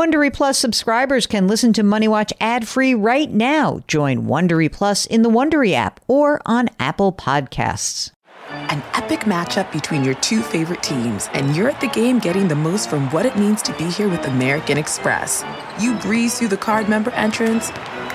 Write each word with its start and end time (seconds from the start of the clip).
Wondery 0.00 0.32
Plus 0.32 0.56
subscribers 0.56 1.26
can 1.26 1.46
listen 1.46 1.74
to 1.74 1.82
Money 1.82 2.08
Watch 2.08 2.32
ad-free 2.40 2.94
right 2.94 3.30
now. 3.30 3.80
Join 3.86 4.22
Wondery 4.22 4.72
Plus 4.72 5.04
in 5.04 5.20
the 5.20 5.28
Wondery 5.28 5.74
app 5.74 6.00
or 6.08 6.40
on 6.46 6.70
Apple 6.78 7.12
Podcasts. 7.12 8.10
An 8.48 8.82
epic 8.94 9.20
matchup 9.26 9.70
between 9.70 10.02
your 10.02 10.14
two 10.14 10.40
favorite 10.40 10.82
teams, 10.82 11.28
and 11.34 11.54
you're 11.54 11.68
at 11.68 11.82
the 11.82 11.88
game 11.88 12.18
getting 12.18 12.48
the 12.48 12.54
most 12.54 12.88
from 12.88 13.10
what 13.10 13.26
it 13.26 13.36
means 13.36 13.60
to 13.60 13.74
be 13.74 13.90
here 13.90 14.08
with 14.08 14.24
American 14.24 14.78
Express. 14.78 15.44
You 15.78 15.94
breeze 15.96 16.38
through 16.38 16.48
the 16.48 16.56
card 16.56 16.88
member 16.88 17.10
entrance, 17.10 17.66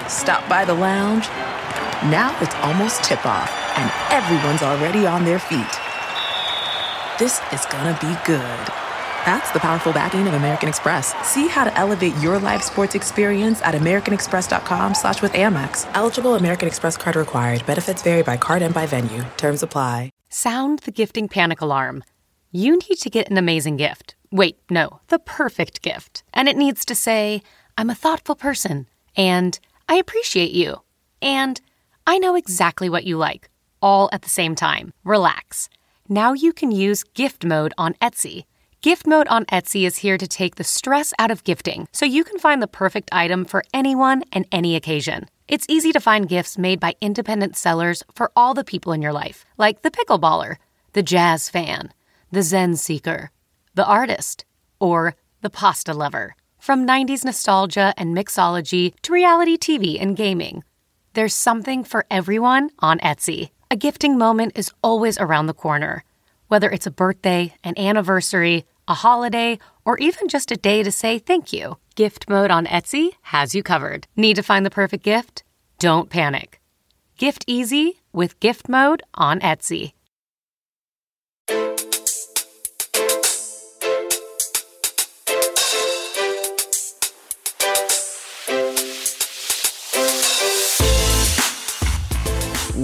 stop 0.07 0.49
by 0.49 0.65
the 0.65 0.73
lounge. 0.73 1.27
Now 2.09 2.35
it's 2.41 2.55
almost 2.63 3.03
tip-off, 3.03 3.51
and 3.77 3.91
everyone's 4.11 4.63
already 4.63 5.05
on 5.05 5.23
their 5.23 5.37
feet. 5.37 5.61
This 7.19 7.39
is 7.53 7.63
gonna 7.67 7.95
be 8.01 8.17
good. 8.25 8.84
That's 9.25 9.49
the 9.51 9.59
powerful 9.59 9.91
backing 9.91 10.27
of 10.27 10.35
American 10.35 10.69
Express. 10.69 11.13
See 11.27 11.47
how 11.47 11.63
to 11.63 11.75
elevate 11.77 12.15
your 12.17 12.37
live 12.37 12.63
sports 12.63 12.93
experience 12.93 13.61
at 13.63 13.73
americanexpress.com 13.73 14.93
slash 14.93 15.21
with 15.21 15.31
Amex. 15.33 15.89
Eligible 15.95 16.35
American 16.35 16.67
Express 16.67 16.95
card 16.95 17.15
required. 17.15 17.65
Benefits 17.65 18.03
vary 18.03 18.21
by 18.21 18.37
card 18.37 18.61
and 18.61 18.73
by 18.73 18.85
venue. 18.85 19.23
Terms 19.37 19.63
apply. 19.63 20.11
Sound 20.29 20.79
the 20.79 20.91
gifting 20.91 21.27
panic 21.27 21.61
alarm. 21.61 22.03
You 22.51 22.77
need 22.77 22.97
to 22.99 23.09
get 23.09 23.29
an 23.29 23.37
amazing 23.37 23.77
gift. 23.77 24.15
Wait, 24.31 24.57
no, 24.69 24.99
the 25.07 25.19
perfect 25.19 25.81
gift. 25.81 26.23
And 26.33 26.49
it 26.49 26.57
needs 26.57 26.83
to 26.85 26.93
say, 26.93 27.41
I'm 27.77 27.89
a 27.89 27.95
thoughtful 27.95 28.35
person, 28.35 28.87
and 29.15 29.57
I 29.87 29.95
appreciate 29.95 30.51
you, 30.51 30.81
and 31.21 31.61
I 32.05 32.17
know 32.17 32.35
exactly 32.35 32.89
what 32.89 33.05
you 33.05 33.17
like, 33.17 33.49
all 33.81 34.09
at 34.11 34.23
the 34.23 34.29
same 34.29 34.55
time. 34.55 34.93
Relax. 35.03 35.69
Now 36.09 36.33
you 36.33 36.53
can 36.53 36.71
use 36.71 37.03
gift 37.03 37.45
mode 37.45 37.73
on 37.77 37.93
Etsy. 37.95 38.43
Gift 38.85 39.07
mode 39.07 39.27
on 39.29 39.45
Etsy 39.45 39.87
is 39.87 39.97
here 39.97 40.15
to 40.15 40.27
take 40.27 40.57
the 40.57 40.63
stress 40.63 41.11
out 41.17 41.31
of 41.31 41.43
gifting 41.43 41.87
so 41.91 42.05
you 42.05 42.23
can 42.23 42.37
find 42.37 42.61
the 42.61 42.67
perfect 42.67 43.09
item 43.11 43.43
for 43.43 43.63
anyone 43.73 44.23
and 44.31 44.45
any 44.51 44.75
occasion. 44.75 45.25
It's 45.47 45.65
easy 45.67 45.91
to 45.91 45.99
find 45.99 46.29
gifts 46.29 46.55
made 46.55 46.79
by 46.79 46.93
independent 47.01 47.57
sellers 47.57 48.03
for 48.13 48.31
all 48.35 48.53
the 48.53 48.63
people 48.63 48.93
in 48.93 49.01
your 49.01 49.11
life, 49.11 49.43
like 49.57 49.81
the 49.81 49.89
pickleballer, 49.89 50.57
the 50.93 51.01
jazz 51.01 51.49
fan, 51.49 51.91
the 52.31 52.43
zen 52.43 52.75
seeker, 52.75 53.31
the 53.73 53.87
artist, 53.87 54.45
or 54.79 55.15
the 55.41 55.49
pasta 55.49 55.91
lover. 55.91 56.35
From 56.59 56.85
90s 56.85 57.25
nostalgia 57.25 57.91
and 57.97 58.15
mixology 58.15 58.93
to 59.01 59.13
reality 59.13 59.57
TV 59.57 59.99
and 59.99 60.15
gaming, 60.15 60.63
there's 61.13 61.33
something 61.33 61.83
for 61.83 62.05
everyone 62.11 62.69
on 62.77 62.99
Etsy. 62.99 63.49
A 63.71 63.77
gifting 63.77 64.15
moment 64.15 64.51
is 64.55 64.71
always 64.83 65.17
around 65.17 65.47
the 65.47 65.55
corner. 65.55 66.03
Whether 66.49 66.69
it's 66.69 66.85
a 66.85 66.91
birthday, 66.91 67.55
an 67.63 67.73
anniversary, 67.79 68.63
a 68.87 68.93
holiday, 68.93 69.57
or 69.83 69.97
even 69.97 70.27
just 70.27 70.51
a 70.51 70.57
day 70.57 70.83
to 70.83 70.91
say 70.91 71.19
thank 71.19 71.51
you. 71.51 71.77
Gift 71.95 72.29
mode 72.29 72.51
on 72.51 72.65
Etsy 72.65 73.11
has 73.23 73.55
you 73.55 73.63
covered. 73.63 74.07
Need 74.15 74.35
to 74.35 74.43
find 74.43 74.65
the 74.65 74.69
perfect 74.69 75.03
gift? 75.03 75.43
Don't 75.79 76.09
panic. 76.09 76.61
Gift 77.17 77.43
easy 77.47 78.01
with 78.13 78.39
gift 78.39 78.69
mode 78.69 79.03
on 79.13 79.39
Etsy. 79.39 79.93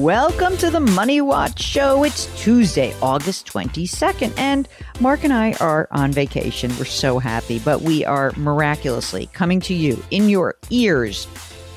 Welcome 0.02 0.58
to 0.58 0.72
the 0.72 0.80
Money 0.80 1.22
Watch 1.22 1.62
Show. 1.62 2.04
It's 2.04 2.26
Tuesday, 2.42 2.92
August 3.04 3.46
22nd, 3.46 4.36
and 4.36 4.68
Mark 5.00 5.24
and 5.24 5.32
I 5.32 5.54
are 5.62 5.88
on 5.92 6.12
vacation. 6.12 6.76
We're 6.80 6.86
so 6.86 7.20
happy, 7.20 7.60
but 7.60 7.84
we 7.84 8.04
are 8.04 8.32
miraculously 8.36 9.28
coming 9.28 9.60
to 9.60 9.76
you 9.76 10.04
in 10.10 10.28
your 10.28 10.56
ears 10.72 11.28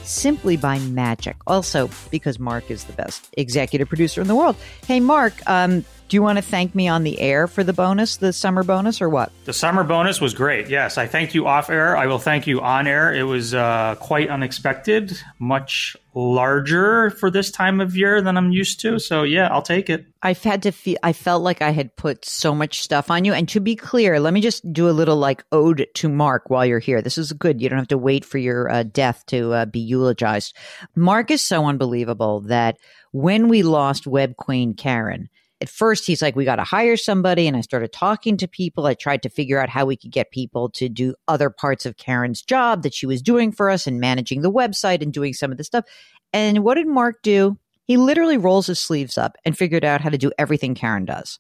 simply 0.04 0.56
by 0.56 0.78
magic. 0.78 1.36
Also, 1.46 1.90
because 2.10 2.38
Mark 2.38 2.70
is 2.70 2.84
the 2.84 2.94
best 2.94 3.28
executive 3.36 3.88
producer 3.88 4.22
in 4.22 4.26
the 4.26 4.34
world. 4.34 4.56
Hey, 4.86 5.00
Mark, 5.00 5.34
um, 5.46 5.84
do 6.08 6.16
you 6.16 6.22
want 6.22 6.36
to 6.36 6.42
thank 6.42 6.74
me 6.74 6.86
on 6.86 7.02
the 7.02 7.18
air 7.20 7.46
for 7.46 7.64
the 7.64 7.72
bonus, 7.72 8.18
the 8.18 8.32
summer 8.32 8.62
bonus, 8.62 9.00
or 9.00 9.08
what? 9.08 9.32
The 9.46 9.52
summer 9.52 9.84
bonus 9.84 10.20
was 10.20 10.34
great. 10.34 10.68
Yes, 10.68 10.98
I 10.98 11.06
thank 11.06 11.34
you 11.34 11.46
off 11.46 11.70
air. 11.70 11.96
I 11.96 12.06
will 12.06 12.18
thank 12.18 12.46
you 12.46 12.60
on 12.60 12.86
air. 12.86 13.14
It 13.14 13.22
was 13.22 13.54
uh, 13.54 13.96
quite 14.00 14.28
unexpected, 14.28 15.18
much 15.38 15.96
larger 16.14 17.10
for 17.10 17.30
this 17.30 17.50
time 17.50 17.80
of 17.80 17.96
year 17.96 18.20
than 18.22 18.36
I'm 18.36 18.52
used 18.52 18.80
to. 18.80 18.98
So 18.98 19.22
yeah, 19.22 19.48
I'll 19.48 19.62
take 19.62 19.90
it. 19.90 20.06
I've 20.22 20.42
had 20.42 20.62
to 20.64 20.72
feel. 20.72 20.98
I 21.02 21.12
felt 21.12 21.42
like 21.42 21.62
I 21.62 21.70
had 21.70 21.96
put 21.96 22.24
so 22.24 22.54
much 22.54 22.80
stuff 22.80 23.10
on 23.10 23.24
you. 23.24 23.32
And 23.32 23.48
to 23.48 23.60
be 23.60 23.74
clear, 23.74 24.20
let 24.20 24.34
me 24.34 24.40
just 24.40 24.70
do 24.72 24.88
a 24.88 24.92
little 24.92 25.16
like 25.16 25.44
ode 25.52 25.86
to 25.94 26.08
Mark 26.08 26.50
while 26.50 26.66
you're 26.66 26.78
here. 26.78 27.02
This 27.02 27.18
is 27.18 27.32
good. 27.32 27.60
You 27.60 27.68
don't 27.68 27.78
have 27.78 27.88
to 27.88 27.98
wait 27.98 28.24
for 28.24 28.38
your 28.38 28.70
uh, 28.70 28.82
death 28.84 29.24
to 29.26 29.52
uh, 29.52 29.64
be 29.64 29.80
eulogized. 29.80 30.54
Mark 30.94 31.30
is 31.30 31.42
so 31.42 31.66
unbelievable 31.66 32.40
that 32.42 32.78
when 33.12 33.48
we 33.48 33.62
lost 33.62 34.06
Web 34.06 34.36
Queen 34.36 34.74
Karen 34.74 35.28
at 35.64 35.70
first 35.70 36.06
he's 36.06 36.20
like, 36.20 36.36
we 36.36 36.44
got 36.44 36.56
to 36.56 36.62
hire 36.62 36.98
somebody. 36.98 37.48
And 37.48 37.56
I 37.56 37.62
started 37.62 37.90
talking 37.90 38.36
to 38.36 38.46
people. 38.46 38.84
I 38.84 38.92
tried 38.92 39.22
to 39.22 39.30
figure 39.30 39.58
out 39.58 39.70
how 39.70 39.86
we 39.86 39.96
could 39.96 40.12
get 40.12 40.30
people 40.30 40.68
to 40.72 40.90
do 40.90 41.14
other 41.26 41.48
parts 41.48 41.86
of 41.86 41.96
Karen's 41.96 42.42
job 42.42 42.82
that 42.82 42.92
she 42.92 43.06
was 43.06 43.22
doing 43.22 43.50
for 43.50 43.70
us 43.70 43.86
and 43.86 43.98
managing 43.98 44.42
the 44.42 44.52
website 44.52 45.00
and 45.00 45.10
doing 45.10 45.32
some 45.32 45.50
of 45.50 45.56
the 45.56 45.64
stuff. 45.64 45.86
And 46.34 46.58
what 46.58 46.74
did 46.74 46.86
Mark 46.86 47.22
do? 47.22 47.56
He 47.86 47.96
literally 47.96 48.36
rolls 48.36 48.66
his 48.66 48.78
sleeves 48.78 49.16
up 49.16 49.36
and 49.46 49.56
figured 49.56 49.86
out 49.86 50.02
how 50.02 50.10
to 50.10 50.18
do 50.18 50.32
everything 50.36 50.74
Karen 50.74 51.06
does. 51.06 51.38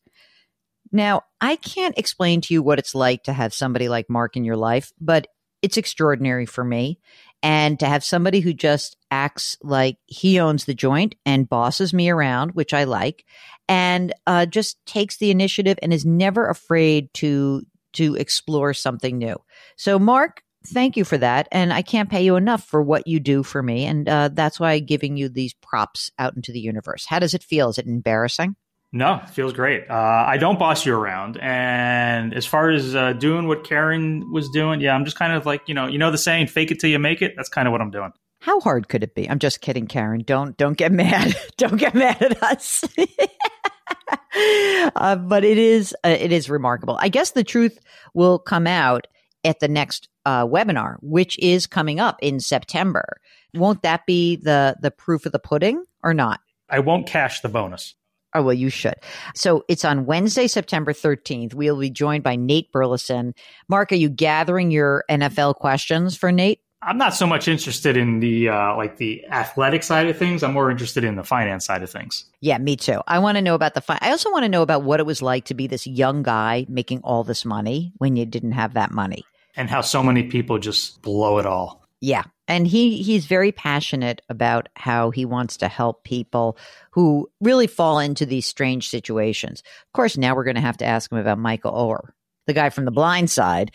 Now, 0.90 1.24
I 1.38 1.56
can't 1.56 1.98
explain 1.98 2.40
to 2.42 2.54
you 2.54 2.62
what 2.62 2.78
it's 2.78 2.94
like 2.94 3.24
to 3.24 3.34
have 3.34 3.52
somebody 3.52 3.90
like 3.90 4.08
Mark 4.08 4.38
in 4.38 4.44
your 4.44 4.56
life, 4.56 4.90
but 4.98 5.26
it's 5.60 5.76
extraordinary 5.76 6.46
for 6.46 6.64
me. 6.64 6.98
And 7.44 7.78
to 7.78 7.86
have 7.86 8.02
somebody 8.02 8.40
who 8.40 8.54
just 8.54 8.96
acts 9.10 9.58
like 9.62 9.98
he 10.06 10.40
owns 10.40 10.64
the 10.64 10.74
joint 10.74 11.14
and 11.26 11.48
bosses 11.48 11.92
me 11.92 12.08
around, 12.08 12.52
which 12.52 12.72
I 12.72 12.84
like, 12.84 13.24
and 13.68 14.14
uh, 14.26 14.46
just 14.46 14.84
takes 14.86 15.18
the 15.18 15.30
initiative 15.30 15.78
and 15.82 15.92
is 15.92 16.06
never 16.06 16.48
afraid 16.48 17.12
to 17.14 17.62
to 17.92 18.16
explore 18.16 18.72
something 18.74 19.18
new. 19.18 19.36
So, 19.76 19.98
Mark, 19.98 20.42
thank 20.66 20.96
you 20.96 21.04
for 21.04 21.18
that, 21.18 21.46
and 21.52 21.70
I 21.72 21.82
can't 21.82 22.10
pay 22.10 22.24
you 22.24 22.36
enough 22.36 22.64
for 22.64 22.82
what 22.82 23.06
you 23.06 23.20
do 23.20 23.42
for 23.42 23.62
me, 23.62 23.84
and 23.84 24.08
uh, 24.08 24.30
that's 24.32 24.58
why 24.58 24.72
I'm 24.72 24.86
giving 24.86 25.18
you 25.18 25.28
these 25.28 25.52
props 25.52 26.10
out 26.18 26.34
into 26.34 26.50
the 26.50 26.60
universe. 26.60 27.04
How 27.06 27.18
does 27.18 27.34
it 27.34 27.44
feel? 27.44 27.68
Is 27.68 27.76
it 27.78 27.86
embarrassing? 27.86 28.56
No, 28.94 29.20
feels 29.32 29.52
great. 29.52 29.90
Uh, 29.90 30.24
I 30.24 30.36
don't 30.36 30.56
boss 30.56 30.86
you 30.86 30.94
around, 30.94 31.36
and 31.42 32.32
as 32.32 32.46
far 32.46 32.70
as 32.70 32.94
uh, 32.94 33.12
doing 33.12 33.48
what 33.48 33.64
Karen 33.64 34.32
was 34.32 34.48
doing, 34.50 34.80
yeah, 34.80 34.94
I'm 34.94 35.04
just 35.04 35.16
kind 35.16 35.32
of 35.32 35.44
like 35.44 35.62
you 35.66 35.74
know, 35.74 35.88
you 35.88 35.98
know 35.98 36.12
the 36.12 36.16
saying, 36.16 36.46
"Fake 36.46 36.70
it 36.70 36.78
till 36.78 36.90
you 36.90 37.00
make 37.00 37.20
it." 37.20 37.34
That's 37.36 37.48
kind 37.48 37.66
of 37.66 37.72
what 37.72 37.80
I'm 37.80 37.90
doing. 37.90 38.12
How 38.38 38.60
hard 38.60 38.88
could 38.88 39.02
it 39.02 39.16
be? 39.16 39.28
I'm 39.28 39.40
just 39.40 39.60
kidding, 39.60 39.88
Karen. 39.88 40.22
Don't 40.24 40.56
don't 40.56 40.78
get 40.78 40.92
mad. 41.02 41.34
don't 41.56 41.76
get 41.76 41.96
mad 41.96 42.22
at 42.22 42.40
us. 42.40 42.84
uh, 44.94 45.16
but 45.16 45.42
it 45.42 45.58
is 45.58 45.92
uh, 46.04 46.16
it 46.16 46.30
is 46.30 46.48
remarkable. 46.48 46.96
I 47.00 47.08
guess 47.08 47.32
the 47.32 47.42
truth 47.42 47.80
will 48.14 48.38
come 48.38 48.68
out 48.68 49.08
at 49.42 49.58
the 49.58 49.66
next 49.66 50.08
uh, 50.24 50.46
webinar, 50.46 50.98
which 51.02 51.36
is 51.40 51.66
coming 51.66 51.98
up 51.98 52.16
in 52.22 52.38
September. 52.38 53.16
Won't 53.54 53.82
that 53.82 54.06
be 54.06 54.36
the 54.36 54.76
the 54.80 54.92
proof 54.92 55.26
of 55.26 55.32
the 55.32 55.40
pudding 55.40 55.82
or 56.04 56.14
not? 56.14 56.38
I 56.70 56.78
won't 56.78 57.08
cash 57.08 57.40
the 57.40 57.48
bonus. 57.48 57.96
Oh, 58.34 58.42
well, 58.42 58.54
you 58.54 58.68
should. 58.68 58.96
So 59.34 59.64
it's 59.68 59.84
on 59.84 60.06
Wednesday, 60.06 60.48
September 60.48 60.92
13th. 60.92 61.54
We'll 61.54 61.78
be 61.78 61.90
joined 61.90 62.24
by 62.24 62.34
Nate 62.34 62.72
Burleson. 62.72 63.34
Mark, 63.68 63.92
are 63.92 63.96
you 63.96 64.08
gathering 64.08 64.72
your 64.72 65.04
NFL 65.08 65.54
questions 65.56 66.16
for 66.16 66.32
Nate? 66.32 66.60
I'm 66.82 66.98
not 66.98 67.14
so 67.14 67.26
much 67.26 67.48
interested 67.48 67.96
in 67.96 68.20
the 68.20 68.50
uh, 68.50 68.76
like 68.76 68.98
the 68.98 69.24
athletic 69.28 69.82
side 69.82 70.06
of 70.08 70.18
things. 70.18 70.42
I'm 70.42 70.52
more 70.52 70.70
interested 70.70 71.02
in 71.02 71.16
the 71.16 71.24
finance 71.24 71.64
side 71.64 71.82
of 71.82 71.90
things. 71.90 72.26
Yeah, 72.40 72.58
me 72.58 72.76
too. 72.76 73.00
I 73.06 73.20
want 73.20 73.36
to 73.36 73.42
know 73.42 73.54
about 73.54 73.72
the. 73.72 73.80
Fi- 73.80 73.98
I 74.02 74.10
also 74.10 74.30
want 74.30 74.42
to 74.44 74.50
know 74.50 74.60
about 74.60 74.82
what 74.82 75.00
it 75.00 75.06
was 75.06 75.22
like 75.22 75.46
to 75.46 75.54
be 75.54 75.66
this 75.66 75.86
young 75.86 76.22
guy 76.22 76.66
making 76.68 77.00
all 77.02 77.24
this 77.24 77.44
money 77.44 77.92
when 77.96 78.16
you 78.16 78.26
didn't 78.26 78.52
have 78.52 78.74
that 78.74 78.90
money, 78.90 79.24
and 79.56 79.70
how 79.70 79.80
so 79.80 80.02
many 80.02 80.24
people 80.24 80.58
just 80.58 81.00
blow 81.00 81.38
it 81.38 81.46
all. 81.46 81.86
Yeah, 82.00 82.24
and 82.48 82.66
he 82.66 83.02
he's 83.02 83.26
very 83.26 83.52
passionate 83.52 84.20
about 84.28 84.68
how 84.76 85.10
he 85.10 85.24
wants 85.24 85.56
to 85.58 85.68
help 85.68 86.04
people 86.04 86.56
who 86.90 87.30
really 87.40 87.66
fall 87.66 87.98
into 87.98 88.26
these 88.26 88.46
strange 88.46 88.88
situations. 88.88 89.62
Of 89.86 89.92
course, 89.92 90.16
now 90.16 90.34
we're 90.34 90.44
going 90.44 90.54
to 90.56 90.60
have 90.60 90.78
to 90.78 90.86
ask 90.86 91.10
him 91.10 91.18
about 91.18 91.38
Michael 91.38 91.72
Oher 91.72 92.12
the 92.46 92.52
guy 92.52 92.70
from 92.70 92.84
the 92.84 92.90
blind 92.90 93.30
side. 93.30 93.70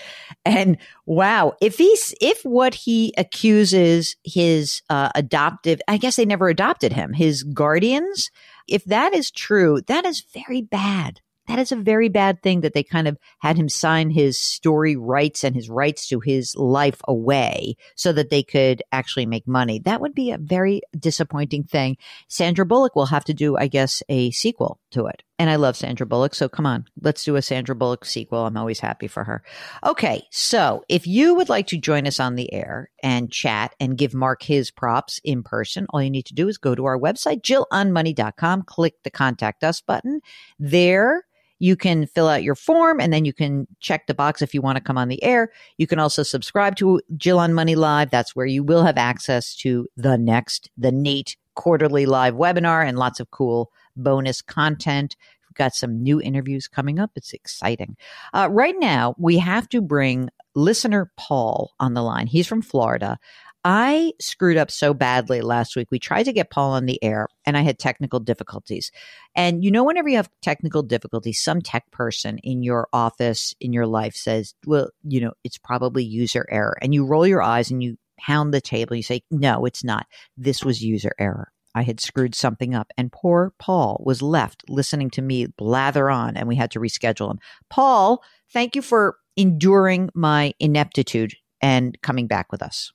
And 0.46 0.78
wow, 1.06 1.54
if 1.62 1.78
he's, 1.78 2.14
if 2.22 2.42
what 2.44 2.76
he 2.76 3.14
accuses 3.18 4.16
his 4.24 4.82
uh, 4.90 5.10
adoptive, 5.16 5.82
I 5.88 5.98
guess 5.98 6.16
they 6.16 6.26
never 6.26 6.50
adopted 6.50 6.94
him, 6.94 7.14
his 7.14 7.44
guardians, 7.44 8.30
if 8.68 8.84
that 8.86 9.14
is 9.14 9.32
true, 9.32 9.82
that 9.88 10.06
is 10.06 10.24
very 10.34 10.62
bad. 10.62 11.22
That 11.50 11.58
is 11.58 11.72
a 11.72 11.78
very 11.78 12.10
bad 12.10 12.44
thing 12.44 12.62
that 12.62 12.74
they 12.74 12.84
kind 12.84 13.08
of 13.08 13.18
had 13.40 13.58
him 13.58 13.70
sign 13.70 14.12
his 14.12 14.38
story 14.38 14.96
rights 14.96 15.44
and 15.44 15.56
his 15.56 15.68
rights 15.68 16.08
to 16.10 16.20
his 16.20 16.56
life 16.56 17.02
away 17.08 17.76
so 17.96 18.14
that 18.14 18.30
they 18.30 18.44
could 18.44 18.84
actually 18.92 19.26
make 19.26 19.48
money. 19.48 19.80
That 19.80 20.00
would 20.00 20.14
be 20.14 20.30
a 20.30 20.38
very 20.38 20.84
disappointing 20.96 21.64
thing. 21.64 21.98
Sandra 22.28 22.68
Bullock 22.68 22.96
will 22.96 23.08
have 23.08 23.26
to 23.26 23.34
do, 23.34 23.58
I 23.58 23.66
guess, 23.66 24.04
a 24.10 24.30
sequel 24.30 24.80
to 24.92 25.08
it. 25.08 25.24
And 25.40 25.50
I 25.50 25.56
love 25.56 25.76
Sandra 25.76 26.06
Bullock. 26.06 26.36
So 26.36 26.50
come 26.50 26.68
on, 26.68 26.86
let's 27.02 27.24
do 27.24 27.36
a 27.36 27.42
Sandra 27.42 27.74
Bullock 27.74 28.06
sequel. 28.06 28.46
I'm 28.46 28.58
always 28.58 28.80
happy 28.80 29.08
for 29.08 29.24
her. 29.24 29.42
Okay. 29.84 30.28
So 30.30 30.84
if 30.88 31.08
you 31.08 31.34
would 31.34 31.50
like 31.50 31.66
to 31.68 31.80
join 31.80 32.06
us 32.06 32.20
on 32.20 32.36
the 32.36 32.54
air 32.54 32.92
and 33.02 33.32
chat 33.32 33.74
and 33.80 33.98
give 33.98 34.14
Mark 34.14 34.44
his 34.44 34.70
props 34.70 35.20
in 35.24 35.42
person, 35.42 35.88
all 35.90 36.04
you 36.04 36.12
need 36.12 36.28
to 36.28 36.36
do 36.36 36.48
is 36.48 36.60
go 36.60 36.76
to 36.76 36.86
our 36.86 37.00
website, 37.00 37.42
jillonmoney.com, 37.42 38.62
click 38.68 39.02
the 39.04 39.10
contact 39.10 39.64
us 39.64 39.82
button. 39.82 40.22
There, 40.60 41.26
you 41.60 41.76
can 41.76 42.08
fill 42.08 42.28
out 42.28 42.44
your 42.44 42.56
form 42.56 43.00
and 43.00 43.14
then 43.14 43.26
you 43.26 43.34
can 43.34 43.68
check 43.80 44.08
the 44.08 44.14
box 44.14 44.42
if 44.42 44.54
you 44.54 44.62
want 44.62 44.78
to 44.78 44.84
come 44.84 44.98
on 44.98 45.10
the 45.10 45.24
air. 45.24 45.52
You 45.78 45.88
can 45.88 46.00
also 46.00 46.24
subscribe 46.24 46.76
to 46.78 47.02
Jill 47.18 47.40
on 47.40 47.54
Money 47.54 47.76
Live. 47.76 48.10
That's 48.10 48.36
where 48.36 48.46
you 48.46 48.64
will 48.64 48.84
have 48.84 48.98
access 48.98 49.56
to 49.58 49.88
the 49.98 50.18
next, 50.18 50.70
the 50.78 50.92
Nate 50.92 51.38
quarterly 51.56 52.06
live 52.06 52.36
webinar 52.36 52.88
and 52.88 52.98
lots 52.98 53.20
of 53.20 53.32
cool 53.32 53.72
bonus 53.98 54.42
content. 54.42 55.18
We've 55.50 55.56
got 55.56 55.76
some 55.76 56.02
new 56.02 56.22
interviews 56.22 56.68
coming 56.68 57.00
up. 57.00 57.12
It's 57.16 57.34
exciting. 57.34 57.98
Uh, 58.34 58.48
right 58.50 58.76
now, 58.80 59.16
we 59.18 59.38
have 59.40 59.68
to 59.70 59.82
bring 59.82 60.30
listener 60.56 61.12
Paul 61.18 61.74
on 61.80 61.94
the 61.94 62.02
line. 62.02 62.28
He's 62.28 62.48
from 62.48 62.62
Florida. 62.62 63.20
I 63.66 64.14
screwed 64.22 64.56
up 64.56 64.72
so 64.72 64.94
badly 64.94 65.42
last 65.42 65.76
week. 65.76 65.90
We 65.92 66.00
tried 66.00 66.24
to 66.24 66.34
get 66.34 66.50
Paul 66.50 66.72
on 66.72 66.86
the 66.86 67.02
air 67.04 67.28
and 67.46 67.58
I 67.58 67.62
had 67.62 67.78
technical 67.78 68.20
difficulties. 68.20 68.90
And 69.36 69.64
you 69.64 69.72
know, 69.72 69.84
whenever 69.84 70.08
you 70.08 70.16
have 70.16 70.30
technical 70.42 70.82
difficulties, 70.82 71.42
some 71.42 71.62
tech 71.62 71.90
person 71.92 72.38
in 72.40 72.64
your 72.64 72.88
office, 72.94 73.54
in 73.60 73.74
your 73.74 73.86
life 73.86 74.16
says, 74.16 74.54
well, 74.66 74.90
you 75.04 75.20
know, 75.20 75.34
it's 75.44 75.58
probably 75.58 76.06
user 76.06 76.46
error. 76.50 76.78
And 76.82 76.94
you 76.94 77.06
roll 77.06 77.28
your 77.28 77.42
eyes 77.42 77.70
and 77.70 77.84
you 77.84 77.98
pound 78.18 78.54
the 78.54 78.62
table. 78.62 78.96
You 78.96 79.04
say, 79.04 79.24
no, 79.30 79.66
it's 79.66 79.84
not. 79.84 80.08
This 80.38 80.64
was 80.64 80.82
user 80.82 81.12
error. 81.20 81.52
I 81.76 81.84
had 81.84 82.00
screwed 82.00 82.36
something 82.36 82.74
up. 82.74 82.92
And 82.98 83.12
poor 83.12 83.54
Paul 83.60 84.02
was 84.06 84.22
left 84.22 84.64
listening 84.70 85.10
to 85.12 85.22
me 85.22 85.48
blather 85.48 86.10
on 86.10 86.38
and 86.38 86.48
we 86.48 86.56
had 86.56 86.72
to 86.72 86.80
reschedule 86.80 87.30
him. 87.30 87.40
Paul, 87.70 88.24
thank 88.54 88.76
you 88.76 88.82
for 88.82 89.18
enduring 89.36 90.10
my 90.14 90.54
ineptitude 90.60 91.36
and 91.62 92.02
coming 92.02 92.26
back 92.26 92.52
with 92.52 92.62
us. 92.62 92.94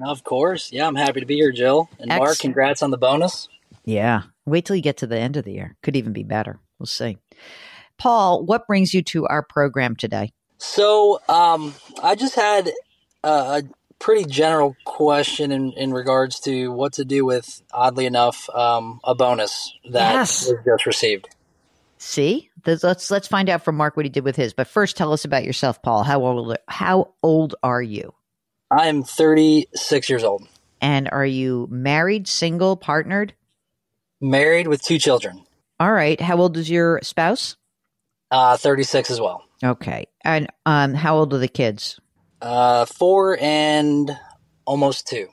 Of 0.00 0.24
course. 0.24 0.72
Yeah, 0.72 0.86
I'm 0.86 0.94
happy 0.94 1.20
to 1.20 1.26
be 1.26 1.36
here, 1.36 1.52
Jill. 1.52 1.88
And 1.98 2.08
Mark, 2.08 2.38
congrats 2.38 2.82
on 2.82 2.90
the 2.90 2.98
bonus. 2.98 3.48
Yeah. 3.84 4.22
Wait 4.46 4.64
till 4.64 4.76
you 4.76 4.82
get 4.82 4.98
to 4.98 5.06
the 5.06 5.18
end 5.18 5.36
of 5.36 5.44
the 5.44 5.52
year. 5.52 5.76
Could 5.82 5.96
even 5.96 6.12
be 6.12 6.22
better. 6.22 6.58
We'll 6.78 6.86
see. 6.86 7.18
Paul, 7.98 8.44
what 8.44 8.66
brings 8.66 8.94
you 8.94 9.02
to 9.04 9.26
our 9.26 9.42
program 9.42 9.96
today? 9.96 10.32
So, 10.58 11.20
um, 11.28 11.74
I 12.02 12.14
just 12.14 12.34
had 12.34 12.70
a, 13.24 13.28
a 13.28 13.62
pretty 13.98 14.24
general 14.24 14.76
question 14.84 15.50
in, 15.52 15.72
in 15.72 15.92
regards 15.92 16.38
to 16.40 16.70
what 16.70 16.92
to 16.94 17.04
do 17.04 17.24
with, 17.24 17.62
oddly 17.72 18.06
enough, 18.06 18.48
um, 18.50 19.00
a 19.04 19.14
bonus 19.14 19.72
that 19.90 20.12
Yes. 20.14 20.48
was 20.48 20.58
just 20.64 20.86
received. 20.86 21.28
See? 21.98 22.50
Let's 22.64 23.10
let's 23.10 23.26
find 23.26 23.48
out 23.48 23.64
from 23.64 23.76
Mark 23.76 23.96
what 23.96 24.04
he 24.04 24.10
did 24.10 24.24
with 24.24 24.36
his. 24.36 24.52
But 24.52 24.68
first 24.68 24.96
tell 24.96 25.12
us 25.12 25.24
about 25.24 25.44
yourself, 25.44 25.80
Paul. 25.82 26.02
How 26.04 26.20
old 26.22 26.56
how 26.68 27.14
old 27.22 27.54
are 27.62 27.82
you? 27.82 28.12
I 28.70 28.88
am 28.88 29.02
36 29.02 30.08
years 30.10 30.24
old, 30.24 30.46
And 30.80 31.08
are 31.10 31.24
you 31.26 31.66
married, 31.70 32.28
single, 32.28 32.76
partnered? 32.76 33.34
married 34.20 34.66
with 34.66 34.82
two 34.82 34.98
children, 34.98 35.44
All 35.80 35.92
right. 35.92 36.20
How 36.20 36.36
old 36.38 36.56
is 36.56 36.68
your 36.68 36.98
spouse? 37.02 37.56
uh, 38.30 38.56
36 38.56 39.10
as 39.10 39.20
well. 39.20 39.42
Okay. 39.64 40.06
And 40.24 40.48
um 40.66 40.92
how 40.94 41.16
old 41.16 41.32
are 41.34 41.38
the 41.38 41.48
kids? 41.48 41.98
Uh, 42.42 42.84
four 42.84 43.38
and 43.40 44.10
almost 44.66 45.06
two. 45.08 45.28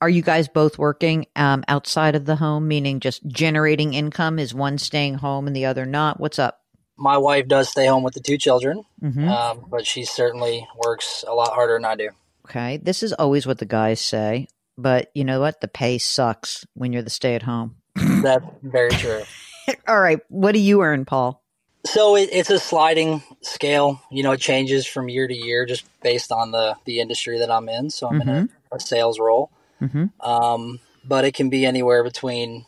Are 0.00 0.08
you 0.08 0.22
guys 0.22 0.48
both 0.48 0.78
working 0.78 1.26
um, 1.36 1.62
outside 1.68 2.14
of 2.14 2.24
the 2.24 2.36
home, 2.36 2.66
meaning 2.68 3.00
just 3.00 3.26
generating 3.26 3.94
income? 3.94 4.38
Is 4.38 4.54
one 4.54 4.78
staying 4.78 5.14
home 5.14 5.46
and 5.46 5.54
the 5.54 5.66
other 5.66 5.84
not? 5.86 6.18
What's 6.20 6.38
up? 6.38 6.60
My 6.96 7.18
wife 7.18 7.46
does 7.48 7.68
stay 7.68 7.86
home 7.86 8.02
with 8.04 8.14
the 8.14 8.20
two 8.20 8.38
children, 8.38 8.84
hmm 9.00 9.28
um, 9.28 9.66
but 9.68 9.86
she 9.86 10.04
certainly 10.04 10.66
works 10.84 11.24
a 11.26 11.34
lot 11.34 11.52
harder 11.52 11.74
than 11.74 11.84
I 11.84 11.96
do. 11.96 12.08
Okay. 12.46 12.78
This 12.78 13.02
is 13.02 13.12
always 13.12 13.46
what 13.46 13.58
the 13.58 13.66
guys 13.66 14.00
say, 14.00 14.48
but 14.76 15.10
you 15.14 15.24
know 15.24 15.40
what? 15.40 15.60
The 15.60 15.68
pay 15.68 15.98
sucks 15.98 16.66
when 16.74 16.92
you're 16.92 17.02
the 17.02 17.10
stay 17.10 17.34
at 17.34 17.42
home. 17.42 17.76
That's 18.22 18.44
very 18.62 18.90
true. 18.90 19.22
All 19.88 20.00
right. 20.00 20.20
What 20.28 20.52
do 20.52 20.58
you 20.60 20.82
earn, 20.82 21.04
Paul? 21.04 21.42
So 21.84 22.16
it, 22.16 22.30
it's 22.32 22.50
a 22.50 22.58
sliding 22.58 23.22
scale. 23.42 24.00
You 24.10 24.22
know, 24.22 24.32
it 24.32 24.40
changes 24.40 24.86
from 24.86 25.08
year 25.08 25.28
to 25.28 25.34
year 25.34 25.64
just 25.66 25.84
based 26.02 26.32
on 26.32 26.50
the 26.50 26.76
the 26.84 27.00
industry 27.00 27.38
that 27.38 27.50
I'm 27.50 27.68
in. 27.68 27.90
So 27.90 28.08
I'm 28.08 28.20
in 28.20 28.28
a, 28.28 28.48
a 28.72 28.80
sales 28.80 29.18
role, 29.18 29.50
Mm-hmm. 29.80 30.28
um, 30.28 30.80
but 31.04 31.24
it 31.24 31.34
can 31.34 31.50
be 31.50 31.64
anywhere 31.64 32.02
between, 32.02 32.66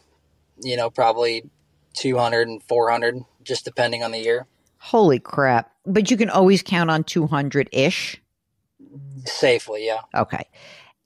you 0.62 0.76
know, 0.76 0.90
probably 0.90 1.50
200 1.94 2.48
and 2.48 2.62
400, 2.62 3.24
just 3.42 3.64
depending 3.64 4.04
on 4.04 4.12
the 4.12 4.20
year. 4.20 4.46
Holy 4.78 5.18
crap. 5.18 5.72
But 5.84 6.10
you 6.10 6.16
can 6.16 6.30
always 6.30 6.62
count 6.62 6.90
on 6.90 7.02
200 7.04 7.68
ish. 7.72 8.20
Safely, 9.24 9.86
yeah. 9.86 10.00
Okay. 10.14 10.48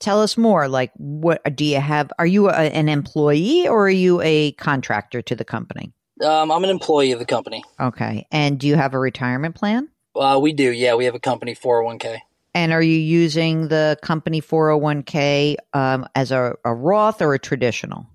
Tell 0.00 0.20
us 0.20 0.36
more. 0.36 0.68
Like, 0.68 0.92
what 0.96 1.40
do 1.56 1.64
you 1.64 1.80
have? 1.80 2.12
Are 2.18 2.26
you 2.26 2.48
a, 2.48 2.52
an 2.52 2.88
employee 2.88 3.68
or 3.68 3.86
are 3.86 3.90
you 3.90 4.20
a 4.22 4.52
contractor 4.52 5.22
to 5.22 5.34
the 5.34 5.44
company? 5.44 5.92
Um, 6.22 6.50
I'm 6.52 6.62
an 6.64 6.70
employee 6.70 7.12
of 7.12 7.18
the 7.18 7.24
company. 7.24 7.64
Okay. 7.80 8.26
And 8.30 8.58
do 8.58 8.66
you 8.66 8.76
have 8.76 8.94
a 8.94 8.98
retirement 8.98 9.54
plan? 9.54 9.88
Uh, 10.14 10.38
we 10.40 10.52
do, 10.52 10.70
yeah. 10.70 10.94
We 10.94 11.06
have 11.06 11.14
a 11.14 11.20
company 11.20 11.54
401k. 11.54 12.20
And 12.54 12.72
are 12.72 12.82
you 12.82 12.96
using 12.96 13.68
the 13.68 13.98
company 14.00 14.40
401k 14.40 15.56
um, 15.72 16.06
as 16.14 16.30
a, 16.30 16.54
a 16.64 16.72
Roth 16.72 17.20
or 17.20 17.34
a 17.34 17.38
traditional? 17.38 18.06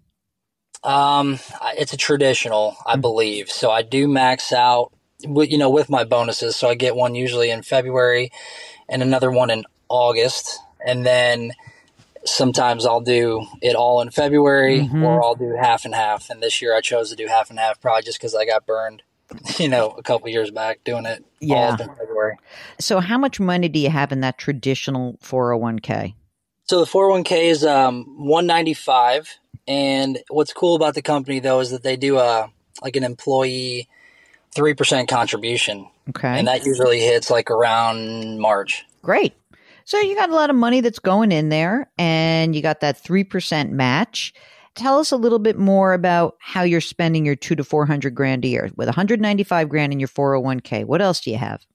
Um, 0.83 1.39
it's 1.77 1.91
a 1.91 1.97
traditional, 1.97 2.77
I 2.85 2.95
believe. 2.95 3.49
So 3.49 3.69
I 3.69 3.81
do 3.81 4.07
max 4.07 4.53
out, 4.53 4.93
you 5.21 5.57
know, 5.57 5.69
with 5.69 5.89
my 5.89 6.03
bonuses. 6.03 6.55
So 6.55 6.69
I 6.69 6.75
get 6.75 6.95
one 6.95 7.15
usually 7.15 7.49
in 7.49 7.61
February, 7.63 8.31
and 8.87 9.01
another 9.01 9.31
one 9.31 9.49
in 9.49 9.65
August, 9.89 10.59
and 10.85 11.05
then 11.05 11.51
sometimes 12.25 12.85
I'll 12.85 13.01
do 13.01 13.45
it 13.61 13.75
all 13.75 14.01
in 14.01 14.11
February, 14.11 14.81
Mhm. 14.91 15.03
or 15.03 15.23
I'll 15.23 15.35
do 15.35 15.55
half 15.59 15.85
and 15.85 15.95
half. 15.95 16.29
And 16.29 16.41
this 16.43 16.61
year 16.61 16.75
I 16.75 16.81
chose 16.81 17.09
to 17.09 17.15
do 17.15 17.27
half 17.27 17.49
and 17.49 17.57
half, 17.59 17.79
probably 17.81 18.03
just 18.03 18.19
because 18.19 18.35
I 18.35 18.45
got 18.45 18.65
burned, 18.65 19.03
you 19.57 19.69
know, 19.69 19.89
a 19.91 20.03
couple 20.03 20.27
years 20.29 20.51
back 20.51 20.83
doing 20.83 21.05
it 21.05 21.23
Yeah. 21.39 21.75
February. 21.77 22.35
So, 22.79 22.99
how 22.99 23.17
much 23.17 23.39
money 23.39 23.69
do 23.69 23.79
you 23.79 23.89
have 23.89 24.11
in 24.11 24.21
that 24.21 24.37
traditional 24.37 25.17
401k? 25.23 26.13
So 26.65 26.79
the 26.81 26.85
401k 26.85 27.49
is 27.49 27.65
um 27.65 28.05
195 28.17 29.39
and 29.67 30.19
what's 30.29 30.53
cool 30.53 30.75
about 30.75 30.93
the 30.93 31.01
company 31.01 31.39
though 31.39 31.59
is 31.61 31.71
that 31.71 31.81
they 31.81 31.95
do 31.95 32.19
a 32.19 32.51
like 32.83 32.95
an 32.95 33.03
employee 33.03 33.87
3% 34.55 35.07
contribution 35.07 35.87
Okay. 36.09 36.27
and 36.39 36.47
that 36.47 36.65
usually 36.65 36.99
hits 37.01 37.29
like 37.29 37.51
around 37.51 38.39
March. 38.39 38.85
Great. 39.01 39.33
So 39.85 39.99
you 39.99 40.15
got 40.15 40.29
a 40.29 40.35
lot 40.35 40.49
of 40.49 40.55
money 40.55 40.81
that's 40.81 40.99
going 40.99 41.31
in 41.31 41.49
there 41.49 41.89
and 41.97 42.55
you 42.55 42.61
got 42.61 42.79
that 42.81 43.03
3% 43.03 43.71
match. 43.71 44.33
Tell 44.75 44.99
us 44.99 45.11
a 45.11 45.17
little 45.17 45.39
bit 45.39 45.57
more 45.57 45.93
about 45.93 46.37
how 46.39 46.61
you're 46.63 46.79
spending 46.81 47.25
your 47.25 47.35
2 47.35 47.55
to 47.55 47.63
400 47.63 48.13
grand 48.13 48.45
a 48.45 48.47
year 48.47 48.71
with 48.75 48.87
195 48.87 49.67
grand 49.69 49.91
in 49.93 49.99
your 49.99 50.07
401k. 50.07 50.85
What 50.85 51.01
else 51.01 51.19
do 51.21 51.31
you 51.31 51.37
have? 51.37 51.65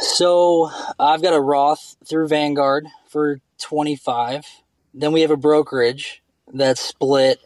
So 0.00 0.70
I've 0.98 1.22
got 1.22 1.34
a 1.34 1.40
Roth 1.40 1.96
through 2.06 2.28
Vanguard 2.28 2.86
for 3.08 3.40
25. 3.60 4.46
Then 4.94 5.12
we 5.12 5.22
have 5.22 5.30
a 5.30 5.36
brokerage 5.36 6.22
that's 6.52 6.80
split 6.80 7.40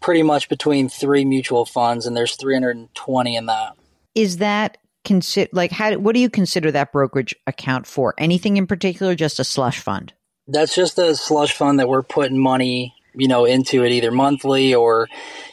pretty 0.00 0.22
much 0.22 0.48
between 0.48 0.88
three 0.88 1.24
mutual 1.24 1.64
funds 1.66 2.06
and 2.06 2.16
there's 2.16 2.36
320 2.36 3.36
in 3.36 3.46
that. 3.46 3.76
Is 4.14 4.38
that 4.38 4.78
consider 5.04 5.48
like 5.52 5.72
how 5.72 5.96
what 5.96 6.14
do 6.14 6.20
you 6.20 6.28
consider 6.28 6.70
that 6.72 6.92
brokerage 6.92 7.34
account 7.46 7.86
for? 7.86 8.14
Anything 8.18 8.56
in 8.56 8.66
particular 8.66 9.14
just 9.14 9.38
a 9.38 9.44
slush 9.44 9.80
fund? 9.80 10.12
That's 10.46 10.74
just 10.74 10.98
a 10.98 11.14
slush 11.14 11.52
fund 11.52 11.78
that 11.78 11.88
we're 11.88 12.02
putting 12.02 12.38
money, 12.38 12.94
you 13.14 13.28
know, 13.28 13.44
into 13.44 13.84
it 13.84 13.92
either 13.92 14.10
monthly 14.10 14.74
or, 14.74 15.08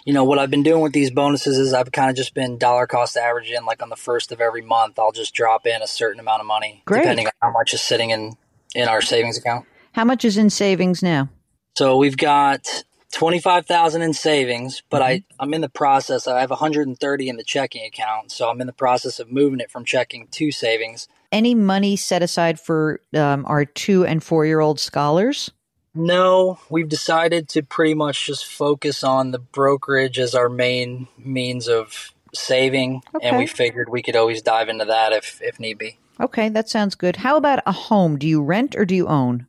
you 0.05 0.13
know, 0.13 0.23
what 0.23 0.39
I've 0.39 0.49
been 0.49 0.63
doing 0.63 0.81
with 0.81 0.93
these 0.93 1.11
bonuses 1.11 1.57
is 1.57 1.73
I've 1.73 1.91
kind 1.91 2.09
of 2.09 2.15
just 2.15 2.33
been 2.33 2.57
dollar 2.57 2.87
cost 2.87 3.15
averaging. 3.15 3.63
Like 3.65 3.83
on 3.83 3.89
the 3.89 3.95
first 3.95 4.31
of 4.31 4.41
every 4.41 4.63
month, 4.63 4.97
I'll 4.97 5.11
just 5.11 5.35
drop 5.35 5.67
in 5.67 5.81
a 5.83 5.87
certain 5.87 6.19
amount 6.19 6.41
of 6.41 6.47
money, 6.47 6.81
Great. 6.85 7.01
depending 7.01 7.27
on 7.27 7.31
how 7.41 7.51
much 7.51 7.73
is 7.73 7.81
sitting 7.81 8.09
in 8.09 8.37
in 8.73 8.87
our 8.87 9.01
savings 9.01 9.37
account. 9.37 9.65
How 9.93 10.03
much 10.03 10.25
is 10.25 10.37
in 10.37 10.49
savings 10.49 11.01
now? 11.03 11.29
So 11.75 11.97
we've 11.97 12.17
got 12.17 12.83
twenty 13.11 13.39
five 13.39 13.65
thousand 13.65 14.01
in 14.01 14.13
savings, 14.13 14.83
but 14.89 15.01
I 15.01 15.23
I'm 15.39 15.53
in 15.53 15.61
the 15.61 15.69
process. 15.69 16.27
I 16.27 16.39
have 16.41 16.49
one 16.49 16.59
hundred 16.59 16.87
and 16.87 16.99
thirty 16.99 17.29
in 17.29 17.37
the 17.37 17.43
checking 17.43 17.85
account, 17.85 18.31
so 18.31 18.49
I'm 18.49 18.61
in 18.61 18.67
the 18.67 18.73
process 18.73 19.19
of 19.19 19.31
moving 19.31 19.59
it 19.59 19.71
from 19.71 19.85
checking 19.85 20.27
to 20.27 20.51
savings. 20.51 21.07
Any 21.31 21.55
money 21.55 21.95
set 21.95 22.23
aside 22.23 22.57
for 22.57 23.01
um, 23.13 23.45
our 23.47 23.65
2 23.65 24.05
and 24.05 24.23
4 24.23 24.45
year 24.45 24.61
old 24.61 24.79
scholars? 24.79 25.51
No, 25.93 26.57
we've 26.69 26.87
decided 26.87 27.49
to 27.49 27.63
pretty 27.63 27.95
much 27.95 28.25
just 28.25 28.45
focus 28.45 29.03
on 29.03 29.31
the 29.31 29.39
brokerage 29.39 30.19
as 30.19 30.35
our 30.35 30.47
main 30.47 31.07
means 31.17 31.67
of 31.67 32.13
saving, 32.33 33.01
and 33.21 33.37
we 33.37 33.47
figured 33.47 33.89
we 33.89 34.03
could 34.03 34.15
always 34.15 34.41
dive 34.41 34.69
into 34.69 34.85
that 34.85 35.11
if 35.11 35.41
if 35.41 35.59
need 35.59 35.79
be. 35.79 35.97
Okay, 36.19 36.49
that 36.49 36.69
sounds 36.69 36.95
good. 36.95 37.17
How 37.17 37.35
about 37.35 37.63
a 37.65 37.71
home? 37.71 38.17
Do 38.17 38.27
you 38.27 38.41
rent 38.41 38.75
or 38.75 38.85
do 38.85 38.95
you 38.95 39.07
own? 39.07 39.47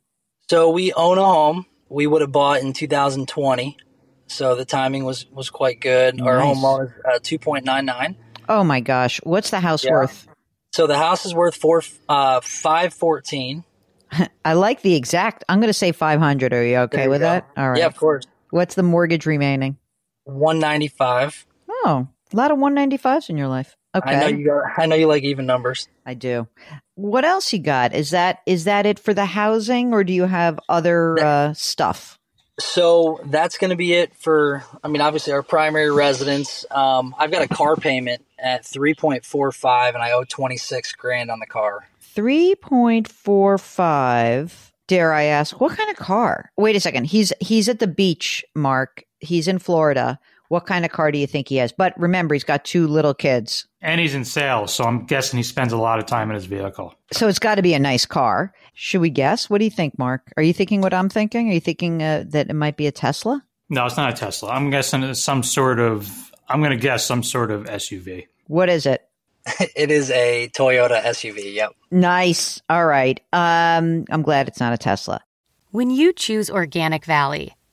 So 0.49 0.69
we 0.69 0.91
own 0.93 1.17
a 1.17 1.25
home. 1.25 1.65
We 1.89 2.05
would 2.07 2.21
have 2.21 2.31
bought 2.31 2.61
in 2.61 2.73
2020, 2.73 3.77
so 4.27 4.55
the 4.55 4.65
timing 4.65 5.03
was 5.05 5.25
was 5.31 5.49
quite 5.49 5.79
good. 5.81 6.21
Our 6.21 6.39
home 6.39 6.61
loan 6.61 6.85
is 6.85 6.91
uh, 7.05 7.19
2.99. 7.19 8.15
Oh 8.47 8.63
my 8.63 8.79
gosh. 8.79 9.19
What's 9.23 9.49
the 9.49 9.59
house 9.59 9.83
Yeah. 9.83 9.91
worth? 9.91 10.27
So 10.71 10.85
the 10.85 10.97
house 10.97 11.25
is 11.25 11.33
worth 11.33 11.55
four 11.55 11.81
uh 12.07 12.41
five 12.41 12.93
fourteen. 12.93 13.63
I 14.45 14.53
like 14.53 14.81
the 14.81 14.95
exact. 14.95 15.43
I'm 15.49 15.59
going 15.59 15.69
to 15.69 15.73
say 15.73 15.91
500. 15.91 16.53
Are 16.53 16.63
you 16.63 16.77
okay 16.77 17.03
you 17.03 17.09
with 17.09 17.21
go. 17.21 17.25
that? 17.25 17.47
All 17.57 17.69
right. 17.71 17.79
Yeah, 17.79 17.85
of 17.87 17.95
course. 17.95 18.25
What's 18.51 18.75
the 18.75 18.83
mortgage 18.83 19.25
remaining? 19.25 19.77
One 20.25 20.59
ninety 20.59 20.87
five. 20.87 21.45
Oh, 21.69 22.07
a 22.33 22.37
lot 22.37 22.51
of 22.51 22.57
195s 22.57 23.29
in 23.29 23.37
your 23.37 23.47
life. 23.47 23.75
Okay. 23.95 24.15
I 24.15 24.19
know 24.19 24.27
you 24.27 24.45
got 24.45 24.63
I 24.77 24.85
know 24.85 24.95
you 24.95 25.07
like 25.07 25.23
even 25.23 25.45
numbers. 25.45 25.87
I 26.05 26.13
do. 26.13 26.47
What 26.95 27.25
else 27.25 27.51
you 27.51 27.59
got? 27.59 27.95
Is 27.95 28.11
that 28.11 28.41
is 28.45 28.65
that 28.65 28.85
it 28.85 28.99
for 28.99 29.13
the 29.13 29.25
housing, 29.25 29.93
or 29.93 30.03
do 30.03 30.13
you 30.13 30.25
have 30.25 30.59
other 30.69 31.17
uh, 31.19 31.53
stuff? 31.53 32.19
So 32.59 33.19
that's 33.25 33.57
going 33.57 33.71
to 33.71 33.75
be 33.75 33.93
it 33.93 34.13
for. 34.15 34.63
I 34.83 34.89
mean, 34.89 35.01
obviously 35.01 35.33
our 35.33 35.41
primary 35.41 35.91
residence. 35.91 36.65
Um, 36.69 37.15
I've 37.17 37.31
got 37.31 37.41
a 37.41 37.47
car 37.47 37.75
payment 37.77 38.23
at 38.37 38.63
three 38.63 38.93
point 38.93 39.25
four 39.25 39.51
five, 39.51 39.95
and 39.95 40.03
I 40.03 40.11
owe 40.11 40.23
twenty 40.23 40.57
six 40.57 40.93
grand 40.93 41.31
on 41.31 41.39
the 41.39 41.47
car. 41.47 41.87
Three 41.99 42.53
point 42.55 43.07
four 43.07 43.57
five. 43.57 44.71
Dare 44.87 45.13
I 45.13 45.23
ask 45.23 45.59
what 45.59 45.75
kind 45.77 45.89
of 45.89 45.95
car? 45.97 46.51
Wait 46.57 46.75
a 46.75 46.79
second. 46.79 47.05
He's 47.05 47.33
he's 47.39 47.69
at 47.69 47.79
the 47.79 47.87
beach, 47.87 48.45
Mark. 48.53 49.03
He's 49.19 49.47
in 49.47 49.57
Florida. 49.57 50.19
What 50.49 50.65
kind 50.65 50.83
of 50.83 50.91
car 50.91 51.11
do 51.11 51.17
you 51.17 51.27
think 51.27 51.47
he 51.47 51.55
has? 51.57 51.71
But 51.71 51.97
remember, 51.99 52.35
he's 52.35 52.43
got 52.43 52.65
two 52.65 52.87
little 52.87 53.13
kids, 53.13 53.67
And 53.81 54.01
he's 54.01 54.13
in 54.15 54.25
sales, 54.25 54.73
so 54.73 54.83
I'm 54.83 55.05
guessing 55.05 55.37
he 55.37 55.43
spends 55.43 55.71
a 55.71 55.77
lot 55.77 55.99
of 55.99 56.05
time 56.05 56.29
in 56.29 56.35
his 56.35 56.45
vehicle. 56.45 56.93
so 57.11 57.27
it's 57.27 57.39
got 57.39 57.55
to 57.55 57.61
be 57.61 57.73
a 57.73 57.79
nice 57.79 58.05
car. 58.05 58.51
Should 58.73 59.01
we 59.01 59.09
guess? 59.09 59.49
What 59.49 59.59
do 59.59 59.65
you 59.65 59.71
think, 59.71 59.97
Mark? 59.97 60.33
Are 60.37 60.43
you 60.43 60.53
thinking 60.53 60.81
what 60.81 60.93
I'm 60.93 61.07
thinking? 61.09 61.49
Are 61.49 61.53
you 61.53 61.59
thinking 61.59 62.01
uh, 62.03 62.25
that 62.29 62.49
it 62.49 62.53
might 62.55 62.77
be 62.77 62.87
a 62.87 62.91
Tesla? 62.91 63.43
No, 63.69 63.85
it's 63.85 63.97
not 63.97 64.11
a 64.11 64.15
Tesla. 64.15 64.49
I'm 64.49 64.69
guessing 64.69 65.03
it's 65.03 65.21
some 65.23 65.43
sort 65.43 65.79
of. 65.79 66.31
I'm 66.47 66.59
going 66.61 66.71
to 66.71 66.77
guess 66.77 67.05
some 67.05 67.21
sort 67.21 67.51
of 67.51 67.65
SUV. 67.65 68.25
What 68.47 68.69
is 68.69 68.87
it? 68.87 69.07
it 69.75 69.91
is 69.91 70.09
a 70.09 70.49
Toyota 70.55 70.99
SUV. 71.03 71.53
Yep. 71.53 71.73
Nice. 71.91 72.59
All 72.69 72.85
right. 72.85 73.19
Um, 73.31 74.05
I'm 74.09 74.23
glad 74.23 74.47
it's 74.47 74.59
not 74.59 74.73
a 74.73 74.77
Tesla. 74.77 75.21
When 75.71 75.91
you 75.91 76.11
choose 76.13 76.49
Organic 76.49 77.05
Valley, 77.05 77.53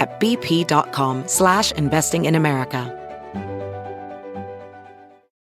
at 0.00 0.18
bp.com 0.18 1.28
slash 1.28 1.70
investing 1.72 2.24
in 2.24 2.34
America. 2.34 2.96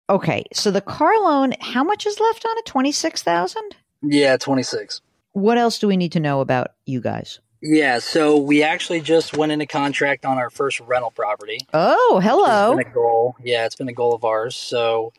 Okay, 0.09 0.45
so 0.53 0.71
the 0.71 0.81
car 0.81 1.13
loan, 1.21 1.53
how 1.59 1.83
much 1.83 2.05
is 2.05 2.19
left 2.19 2.45
on 2.45 2.57
it? 2.57 2.65
Twenty 2.65 2.93
six 2.93 3.21
thousand. 3.21 3.75
Yeah, 4.01 4.37
twenty 4.37 4.63
six. 4.63 5.01
What 5.33 5.57
else 5.57 5.79
do 5.79 5.87
we 5.87 5.97
need 5.97 6.13
to 6.13 6.19
know 6.19 6.39
about 6.39 6.71
you 6.85 7.01
guys? 7.01 7.39
Yeah. 7.61 7.99
So 7.99 8.37
we 8.37 8.63
actually 8.63 9.01
just 9.01 9.35
went 9.35 9.51
into 9.51 9.65
contract 9.65 10.25
on 10.25 10.37
our 10.37 10.49
first 10.49 10.79
rental 10.79 11.11
property. 11.11 11.59
Oh, 11.73 12.21
hello. 12.23 12.71
It's 12.71 12.83
been 12.83 12.91
a 12.91 12.95
goal. 12.95 13.35
Yeah, 13.43 13.65
it's 13.65 13.75
been 13.75 13.89
a 13.89 13.93
goal 13.93 14.13
of 14.13 14.23
ours. 14.23 14.55
So 14.55 15.11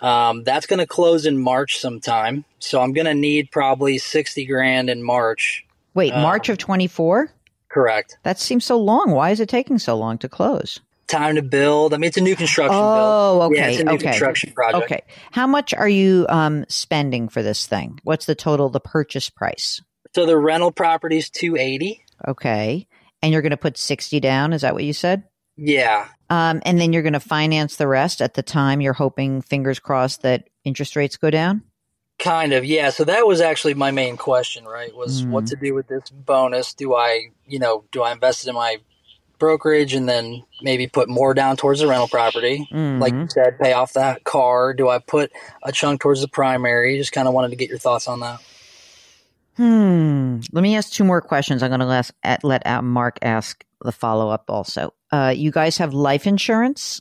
um, 0.00 0.44
that's 0.44 0.66
going 0.66 0.80
to 0.80 0.86
close 0.86 1.24
in 1.24 1.38
March 1.38 1.78
sometime. 1.78 2.44
So 2.58 2.82
I'm 2.82 2.92
going 2.92 3.06
to 3.06 3.14
need 3.14 3.50
probably 3.50 3.96
sixty 3.96 4.44
grand 4.44 4.90
in 4.90 5.02
March. 5.02 5.64
Wait, 5.94 6.12
uh, 6.12 6.20
March 6.20 6.50
of 6.50 6.58
twenty 6.58 6.86
four. 6.86 7.32
Correct. 7.74 8.16
That 8.22 8.38
seems 8.38 8.64
so 8.64 8.78
long. 8.78 9.10
Why 9.10 9.30
is 9.30 9.40
it 9.40 9.48
taking 9.48 9.80
so 9.80 9.96
long 9.96 10.16
to 10.18 10.28
close? 10.28 10.80
Time 11.08 11.34
to 11.34 11.42
build. 11.42 11.92
I 11.92 11.96
mean, 11.98 12.06
it's 12.08 12.16
a 12.16 12.20
new 12.22 12.36
construction 12.36 12.78
Oh, 12.80 13.40
build. 13.40 13.52
okay, 13.52 13.60
Yeah, 13.60 13.68
it's 13.68 13.80
a 13.80 13.84
new 13.84 13.92
okay. 13.94 14.06
construction 14.06 14.52
project. 14.52 14.84
Okay, 14.84 15.00
how 15.32 15.46
much 15.48 15.74
are 15.74 15.88
you 15.88 16.24
um, 16.28 16.64
spending 16.68 17.28
for 17.28 17.42
this 17.42 17.66
thing? 17.66 17.98
What's 18.04 18.26
the 18.26 18.36
total, 18.36 18.70
the 18.70 18.80
purchase 18.80 19.28
price? 19.28 19.82
So 20.14 20.24
the 20.24 20.38
rental 20.38 20.70
property 20.70 21.18
is 21.18 21.28
two 21.28 21.56
eighty. 21.56 22.00
Okay, 22.28 22.86
and 23.20 23.32
you're 23.32 23.42
going 23.42 23.50
to 23.50 23.56
put 23.56 23.76
sixty 23.76 24.20
down. 24.20 24.52
Is 24.52 24.62
that 24.62 24.72
what 24.74 24.84
you 24.84 24.92
said? 24.92 25.24
Yeah. 25.56 26.06
Um, 26.30 26.62
and 26.64 26.80
then 26.80 26.92
you're 26.92 27.02
going 27.02 27.12
to 27.12 27.20
finance 27.20 27.76
the 27.76 27.86
rest 27.88 28.22
at 28.22 28.34
the 28.34 28.42
time. 28.42 28.80
You're 28.80 28.92
hoping, 28.94 29.42
fingers 29.42 29.78
crossed, 29.80 30.22
that 30.22 30.48
interest 30.64 30.96
rates 30.96 31.16
go 31.16 31.28
down. 31.30 31.62
Kind 32.18 32.52
of, 32.52 32.64
yeah. 32.64 32.90
So 32.90 33.04
that 33.04 33.26
was 33.26 33.40
actually 33.40 33.74
my 33.74 33.90
main 33.90 34.16
question, 34.16 34.64
right? 34.64 34.94
Was 34.94 35.22
Mm-hmm. 35.22 35.32
what 35.32 35.46
to 35.46 35.56
do 35.56 35.74
with 35.74 35.88
this 35.88 36.08
bonus? 36.10 36.72
Do 36.74 36.94
I, 36.94 37.30
you 37.46 37.58
know, 37.58 37.84
do 37.92 38.02
I 38.02 38.12
invest 38.12 38.46
it 38.46 38.50
in 38.50 38.54
my 38.54 38.78
brokerage 39.38 39.94
and 39.94 40.08
then 40.08 40.44
maybe 40.62 40.86
put 40.86 41.08
more 41.08 41.34
down 41.34 41.56
towards 41.56 41.80
the 41.80 41.88
rental 41.88 42.08
property? 42.08 42.68
Like 43.00 43.12
Mm-hmm. 43.12 43.20
you 43.22 43.28
said, 43.28 43.58
pay 43.58 43.72
off 43.72 43.94
that 43.94 44.24
car. 44.24 44.74
Do 44.74 44.88
I 44.88 45.00
put 45.00 45.32
a 45.62 45.72
chunk 45.72 46.00
towards 46.00 46.20
the 46.20 46.28
primary? 46.28 46.96
Just 46.98 47.12
kind 47.12 47.26
of 47.28 47.34
wanted 47.34 47.50
to 47.50 47.56
get 47.56 47.68
your 47.68 47.78
thoughts 47.78 48.06
on 48.08 48.20
that. 48.20 48.40
Hmm. 49.56 50.40
Let 50.52 50.62
me 50.62 50.76
ask 50.76 50.92
two 50.92 51.04
more 51.04 51.20
questions. 51.20 51.62
I'm 51.62 51.70
going 51.70 51.80
to 51.80 51.86
let, 51.86 52.10
let 52.44 52.66
uh, 52.66 52.82
Mark 52.82 53.18
ask 53.22 53.64
the 53.82 53.92
follow 53.92 54.30
up 54.30 54.44
also. 54.48 54.94
Uh, 55.12 55.32
you 55.36 55.50
guys 55.50 55.78
have 55.78 55.94
life 55.94 56.26
insurance? 56.26 57.00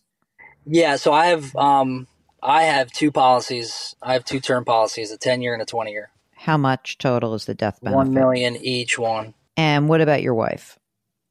Yeah. 0.66 0.98
So 0.98 1.14
I 1.14 1.28
have, 1.28 1.56
um, 1.56 2.08
I 2.46 2.64
have 2.64 2.92
two 2.92 3.12
policies. 3.12 3.96
I 4.02 4.14
have 4.14 4.26
two 4.26 4.40
term 4.40 4.66
policies: 4.66 5.12
a 5.12 5.18
ten 5.18 5.42
year 5.42 5.54
and 5.54 5.62
a 5.62 5.66
twenty 5.66 5.92
year. 5.92 6.10
How 6.36 6.58
much 6.58 6.98
total 6.98 7.34
is 7.36 7.46
the 7.46 7.54
death 7.56 7.80
benefit? 7.82 7.96
One 7.96 8.14
million 8.14 8.56
each 8.58 9.00
one. 9.00 9.34
And 9.56 9.88
what 9.88 10.02
about 10.02 10.22
your 10.22 10.34
wife? 10.34 10.78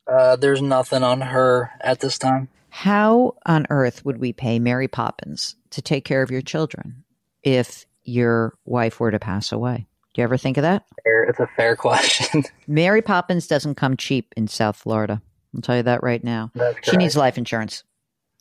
Uh, 0.06 0.36
there's 0.36 0.62
nothing 0.62 1.02
on 1.02 1.20
her 1.20 1.70
at 1.80 2.00
this 2.00 2.18
time. 2.18 2.48
How 2.70 3.34
on 3.44 3.66
earth 3.68 4.04
would 4.04 4.18
we 4.18 4.32
pay 4.32 4.58
Mary 4.58 4.88
Poppins 4.88 5.56
to 5.70 5.82
take 5.82 6.04
care 6.06 6.22
of 6.22 6.30
your 6.30 6.40
children 6.40 7.04
if 7.42 7.84
your 8.04 8.54
wife 8.64 8.98
were 9.00 9.10
to 9.10 9.18
pass 9.18 9.52
away? 9.52 9.86
Do 10.14 10.20
you 10.20 10.24
ever 10.24 10.38
think 10.38 10.56
of 10.56 10.62
that? 10.62 10.84
It's 11.04 11.40
a 11.40 11.46
fair 11.56 11.76
question. 11.76 12.44
Mary 12.66 13.02
Poppins 13.02 13.46
doesn't 13.46 13.74
come 13.74 13.96
cheap 13.98 14.32
in 14.36 14.48
South 14.48 14.76
Florida. 14.76 15.20
I'll 15.54 15.60
tell 15.60 15.76
you 15.76 15.82
that 15.82 16.02
right 16.02 16.22
now. 16.24 16.50
That's 16.54 16.88
She 16.88 16.96
needs 16.96 17.16
life 17.16 17.36
insurance. 17.36 17.84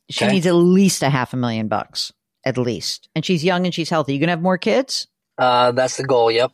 She 0.08 0.24
Okay. 0.24 0.32
needs 0.32 0.46
at 0.46 0.54
least 0.54 1.02
a 1.02 1.10
half 1.10 1.32
a 1.34 1.36
million 1.36 1.68
bucks, 1.68 2.12
at 2.44 2.58
least. 2.58 3.08
And 3.14 3.24
she's 3.24 3.44
young 3.44 3.64
and 3.64 3.74
she's 3.74 3.90
healthy. 3.90 4.14
You 4.14 4.20
gonna 4.20 4.32
have 4.32 4.42
more 4.42 4.58
kids? 4.58 5.06
Uh, 5.38 5.72
that's 5.72 5.96
the 5.96 6.04
goal. 6.04 6.30
Yep. 6.30 6.52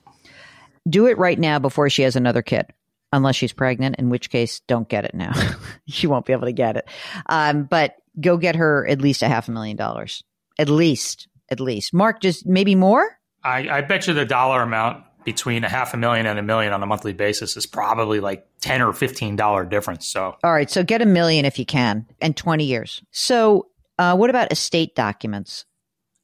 Do 0.88 1.06
it 1.06 1.18
right 1.18 1.38
now 1.38 1.58
before 1.58 1.90
she 1.90 2.02
has 2.02 2.16
another 2.16 2.42
kid, 2.42 2.66
unless 3.12 3.36
she's 3.36 3.52
pregnant. 3.52 3.96
In 3.98 4.08
which 4.08 4.30
case, 4.30 4.60
don't 4.60 4.88
get 4.88 5.04
it 5.04 5.14
now. 5.14 5.32
she 5.88 6.06
won't 6.06 6.26
be 6.26 6.32
able 6.32 6.46
to 6.46 6.52
get 6.52 6.76
it. 6.76 6.88
Um, 7.26 7.64
but 7.64 7.96
go 8.20 8.36
get 8.36 8.56
her 8.56 8.86
at 8.86 9.00
least 9.00 9.22
a 9.22 9.28
half 9.28 9.48
a 9.48 9.50
million 9.50 9.76
dollars, 9.76 10.22
at 10.58 10.68
least, 10.68 11.28
at 11.50 11.60
least. 11.60 11.92
Mark, 11.92 12.20
just 12.20 12.46
maybe 12.46 12.74
more. 12.74 13.18
I, 13.44 13.68
I 13.68 13.80
bet 13.82 14.06
you 14.06 14.14
the 14.14 14.24
dollar 14.24 14.62
amount 14.62 15.04
between 15.24 15.62
a 15.62 15.68
half 15.68 15.92
a 15.92 15.96
million 15.96 16.26
and 16.26 16.38
a 16.38 16.42
million 16.42 16.72
on 16.72 16.82
a 16.82 16.86
monthly 16.86 17.12
basis 17.12 17.56
is 17.56 17.66
probably 17.66 18.20
like 18.20 18.46
ten 18.60 18.80
or 18.80 18.92
fifteen 18.92 19.36
dollar 19.36 19.64
difference. 19.64 20.06
So 20.06 20.36
All 20.42 20.52
right, 20.52 20.70
so 20.70 20.82
get 20.82 21.02
a 21.02 21.06
million 21.06 21.44
if 21.44 21.58
you 21.58 21.66
can, 21.66 22.06
and 22.20 22.36
twenty 22.36 22.64
years. 22.64 23.02
So, 23.10 23.68
uh, 23.98 24.16
what 24.16 24.30
about 24.30 24.50
estate 24.50 24.94
documents? 24.94 25.66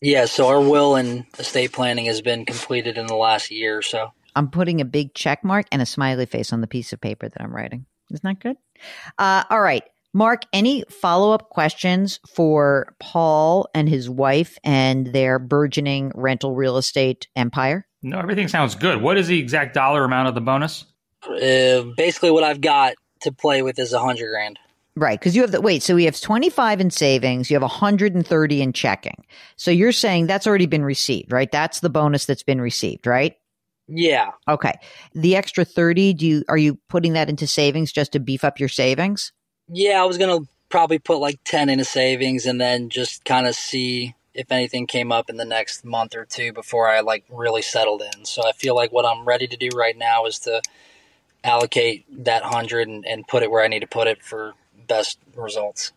Yeah, 0.05 0.27
so 0.27 0.49
our 0.49 0.61
will 0.61 0.97
and 0.97 1.25
estate 1.39 1.73
planning 1.73 2.05
has 2.07 2.21
been 2.21 2.45
completed 2.45 2.99
in 2.99 3.07
the 3.07 3.17
last 3.17 3.51
year 3.51 3.79
or 3.79 3.83
so. 3.83 4.13
I'm 4.37 4.51
putting 4.51 4.83
a 4.83 4.85
big 4.85 5.15
check 5.15 5.43
mark 5.43 5.65
and 5.73 5.81
a 5.81 5.87
smiley 5.87 6.27
face 6.27 6.53
on 6.53 6.61
the 6.61 6.67
piece 6.67 6.93
of 6.93 7.01
paper 7.01 7.27
that 7.27 7.41
I'm 7.41 7.55
writing. 7.55 7.87
Isn't 8.13 8.23
that 8.23 8.39
good? 8.39 8.57
Uh, 9.19 9.45
all 9.49 9.63
right. 9.63 9.83
Mark, 10.13 10.43
any 10.53 10.85
follow 10.91 11.33
up 11.33 11.49
questions 11.49 12.21
for 12.29 12.95
Paul 13.01 13.67
and 13.75 13.89
his 13.89 14.11
wife 14.11 14.59
and 14.63 15.07
their 15.07 15.39
burgeoning 15.39 16.13
rental 16.15 16.55
real 16.55 16.77
estate 16.77 17.27
empire? 17.35 17.87
no, 18.03 18.19
everything 18.19 18.49
sounds 18.49 18.75
good. 18.75 19.01
What 19.01 19.17
is 19.17 19.29
the 19.29 19.39
exact 19.39 19.73
dollar 19.73 20.05
amount 20.05 20.29
of 20.29 20.35
the 20.35 20.43
bonus? 20.43 20.85
Uh, 21.27 21.85
basically, 21.97 22.31
what 22.31 22.45
I've 22.45 22.61
got 22.61 22.95
to 23.23 23.33
play 23.33 23.63
with 23.63 23.79
is 23.79 23.95
a 23.95 24.01
hundred 24.01 24.29
grand. 24.29 24.59
Right. 24.97 25.19
Because 25.19 25.35
you 25.35 25.43
have 25.43 25.51
the, 25.51 25.61
wait, 25.61 25.83
so 25.83 25.97
we 25.97 26.05
have 26.05 26.21
25 26.21 26.81
in 26.81 26.91
savings, 26.91 27.51
you 27.51 27.57
have 27.57 27.63
130 27.63 28.63
in 28.63 28.73
checking. 28.73 29.25
So 29.57 29.71
you're 29.71 29.91
saying 29.91 30.27
that's 30.27 30.47
already 30.47 30.67
been 30.67 30.85
received, 30.85 31.33
right? 31.33 31.51
That's 31.51 31.81
the 31.81 31.91
bonus 31.91 32.27
that's 32.27 32.45
been 32.45 32.61
received, 32.61 33.07
right? 33.07 33.37
Yeah. 33.89 34.31
Okay. 34.49 34.75
The 35.15 35.35
extra 35.37 35.65
30, 35.65 36.15
do 36.15 36.27
you 36.27 36.45
are 36.49 36.57
you 36.57 36.79
putting 36.89 37.15
that 37.15 37.29
into 37.29 37.47
savings 37.47 37.93
just 37.93 38.13
to 38.13 38.21
beef 38.21 38.45
up 38.45 38.61
your 38.61 38.69
savings? 38.69 39.33
Yeah, 39.69 40.01
I 40.01 40.05
was 40.05 40.17
going 40.17 40.45
to 40.45 40.49
probably 40.69 40.99
put 40.99 41.19
like 41.19 41.41
10 41.45 41.69
into 41.69 41.85
savings 41.85 42.47
and 42.47 42.61
then 42.61 42.89
just 42.89 43.25
kind 43.25 43.47
of 43.47 43.55
see 43.55 44.15
if 44.33 44.51
anything 44.51 44.87
came 44.87 45.13
up 45.13 45.29
in 45.29 45.37
the 45.37 45.45
next 45.45 45.85
month 45.85 46.15
or 46.15 46.25
two 46.25 46.53
before 46.53 46.89
I 46.89 47.01
like 47.01 47.25
really 47.29 47.63
settled 47.63 48.03
in. 48.03 48.25
So 48.25 48.43
I 48.47 48.53
feel 48.53 48.75
like 48.75 48.93
what 48.93 49.07
I'm 49.07 49.25
ready 49.25 49.47
to 49.47 49.57
do 49.57 49.69
right 49.75 49.97
now 49.97 50.27
is 50.27 50.39
to 50.41 50.63
allocate 51.43 52.05
that 52.25 52.43
100 52.43 52.89
and, 52.89 53.07
and 53.07 53.27
put 53.27 53.43
it 53.43 53.51
where 53.51 53.63
I 53.63 53.69
need 53.69 53.81
to 53.81 53.87
put 53.87 54.07
it 54.07 54.23
for 54.23 54.55
best 54.87 55.19
results. 55.37 55.93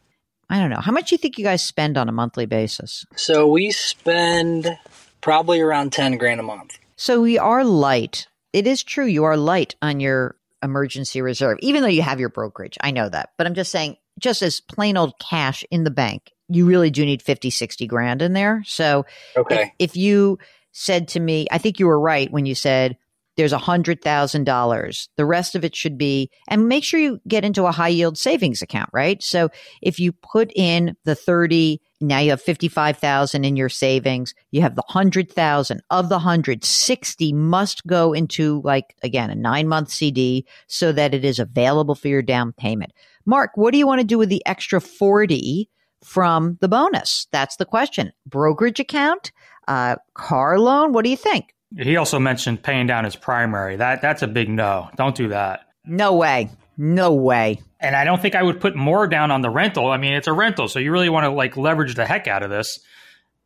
I 0.49 0.59
don't 0.59 0.69
know. 0.69 0.79
How 0.79 0.91
much 0.91 1.09
do 1.09 1.15
you 1.15 1.17
think 1.17 1.37
you 1.37 1.43
guys 1.43 1.61
spend 1.63 1.97
on 1.97 2.07
a 2.07 2.11
monthly 2.13 2.45
basis? 2.45 3.05
So 3.15 3.47
we 3.47 3.71
spend 3.71 4.77
probably 5.21 5.59
around 5.59 5.91
10 5.91 6.17
grand 6.17 6.39
a 6.39 6.43
month. 6.43 6.77
So 6.95 7.21
we 7.21 7.37
are 7.37 7.63
light. 7.63 8.27
It 8.53 8.65
is 8.65 8.81
true 8.83 9.05
you 9.05 9.25
are 9.25 9.35
light 9.37 9.75
on 9.81 9.99
your 9.99 10.35
emergency 10.63 11.21
reserve, 11.21 11.57
even 11.61 11.81
though 11.81 11.89
you 11.89 12.01
have 12.01 12.19
your 12.19 12.29
brokerage. 12.29 12.77
I 12.81 12.91
know 12.91 13.09
that. 13.09 13.31
But 13.37 13.45
I'm 13.45 13.53
just 13.55 13.71
saying, 13.71 13.97
just 14.19 14.41
as 14.41 14.61
plain 14.61 14.97
old 14.97 15.19
cash 15.19 15.63
in 15.69 15.83
the 15.83 15.91
bank, 15.91 16.31
you 16.47 16.65
really 16.65 16.89
do 16.89 17.05
need 17.05 17.21
50, 17.21 17.49
60 17.49 17.85
grand 17.87 18.21
in 18.21 18.33
there. 18.33 18.63
So 18.65 19.05
Okay. 19.35 19.73
if, 19.79 19.91
if 19.91 19.97
you 19.97 20.39
said 20.71 21.09
to 21.09 21.19
me, 21.19 21.45
I 21.51 21.57
think 21.57 21.79
you 21.79 21.87
were 21.87 21.99
right 21.99 22.31
when 22.31 22.45
you 22.45 22.55
said 22.55 22.97
there's 23.37 23.53
a 23.53 23.57
hundred 23.59 24.01
thousand 24.01 24.43
dollars. 24.43 25.09
The 25.15 25.25
rest 25.25 25.55
of 25.55 25.63
it 25.63 25.75
should 25.75 25.97
be, 25.97 26.29
and 26.47 26.67
make 26.67 26.83
sure 26.83 26.99
you 26.99 27.19
get 27.27 27.45
into 27.45 27.65
a 27.65 27.71
high 27.71 27.87
yield 27.87 28.17
savings 28.17 28.61
account, 28.61 28.89
right? 28.91 29.21
So 29.23 29.49
if 29.81 29.99
you 29.99 30.11
put 30.11 30.51
in 30.55 30.97
the 31.05 31.15
30, 31.15 31.79
now 32.01 32.19
you 32.19 32.31
have 32.31 32.41
55,000 32.41 33.45
in 33.45 33.55
your 33.55 33.69
savings. 33.69 34.33
You 34.51 34.61
have 34.61 34.75
the 34.75 34.83
hundred 34.87 35.31
thousand 35.31 35.81
of 35.91 36.09
the 36.09 36.19
hundred, 36.19 36.65
60 36.65 37.31
must 37.33 37.85
go 37.85 38.11
into 38.11 38.61
like, 38.63 38.95
again, 39.03 39.29
a 39.29 39.35
nine 39.35 39.67
month 39.67 39.89
CD 39.89 40.45
so 40.67 40.91
that 40.91 41.13
it 41.13 41.23
is 41.23 41.39
available 41.39 41.95
for 41.95 42.07
your 42.07 42.23
down 42.23 42.53
payment. 42.53 42.91
Mark, 43.25 43.51
what 43.55 43.71
do 43.71 43.77
you 43.77 43.85
want 43.85 44.01
to 44.01 44.07
do 44.07 44.17
with 44.17 44.29
the 44.29 44.45
extra 44.47 44.81
40 44.81 45.69
from 46.03 46.57
the 46.59 46.67
bonus? 46.67 47.27
That's 47.31 47.57
the 47.57 47.65
question. 47.65 48.13
Brokerage 48.25 48.79
account, 48.79 49.31
uh, 49.67 49.97
car 50.15 50.59
loan. 50.59 50.91
What 50.91 51.03
do 51.03 51.11
you 51.11 51.17
think? 51.17 51.53
He 51.75 51.97
also 51.97 52.19
mentioned 52.19 52.63
paying 52.63 52.87
down 52.87 53.03
his 53.03 53.15
primary. 53.15 53.75
That 53.75 54.01
that's 54.01 54.21
a 54.21 54.27
big 54.27 54.49
no. 54.49 54.89
Don't 54.95 55.15
do 55.15 55.29
that. 55.29 55.61
No 55.85 56.15
way. 56.15 56.49
No 56.77 57.13
way. 57.13 57.61
And 57.79 57.95
I 57.95 58.05
don't 58.05 58.21
think 58.21 58.35
I 58.35 58.43
would 58.43 58.59
put 58.61 58.75
more 58.75 59.07
down 59.07 59.31
on 59.31 59.41
the 59.41 59.49
rental. 59.49 59.87
I 59.91 59.97
mean, 59.97 60.13
it's 60.13 60.27
a 60.27 60.33
rental, 60.33 60.67
so 60.67 60.79
you 60.79 60.91
really 60.91 61.09
want 61.09 61.25
to 61.25 61.31
like 61.31 61.57
leverage 61.57 61.95
the 61.95 62.05
heck 62.05 62.27
out 62.27 62.43
of 62.43 62.49
this. 62.49 62.79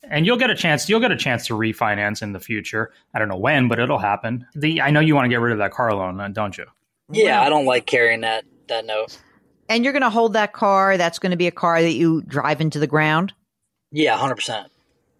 And 0.04 0.25
you'll 0.25 0.38
get 0.38 0.50
a 0.50 0.56
chance. 0.56 0.90
You'll 0.90 1.00
get 1.00 1.12
a 1.12 1.18
chance 1.18 1.48
to 1.48 1.54
refinance 1.54 2.22
in 2.22 2.32
the 2.32 2.40
future. 2.40 2.92
I 3.13 3.20
don't 3.20 3.28
know 3.28 3.38
when, 3.38 3.68
but 3.68 3.80
it'll 3.80 4.00
happen. 4.00 4.46
The 4.56 4.82
I 4.82 4.92
know 4.92 5.00
you 5.00 5.16
want 5.16 5.25
to 5.25 5.30
get 5.30 5.40
rid 5.40 5.54
of 5.54 5.60
that 5.60 5.72
car 5.72 5.94
loan, 5.94 6.20
uh, 6.20 6.28
don't 6.30 6.58
you? 6.58 6.66
Yeah, 7.12 7.42
I 7.42 7.50
don't 7.50 7.66
like 7.66 7.86
carrying 7.86 8.22
that 8.22 8.46
that 8.68 8.86
note. 8.86 9.18
And 9.70 9.84
you're 9.84 9.94
going 9.94 10.01
to 10.01 10.10
hold 10.10 10.34
that 10.34 10.54
car. 10.54 10.98
That's 10.98 11.20
going 11.20 11.32
to 11.32 11.38
be 11.38 11.48
a 11.48 11.51
car 11.51 11.82
that 11.82 11.94
you 11.94 12.22
drive 12.24 12.60
into 12.60 12.80
the 12.80 12.88
ground. 12.88 13.34
Yeah, 13.92 14.18
100%. 14.18 14.66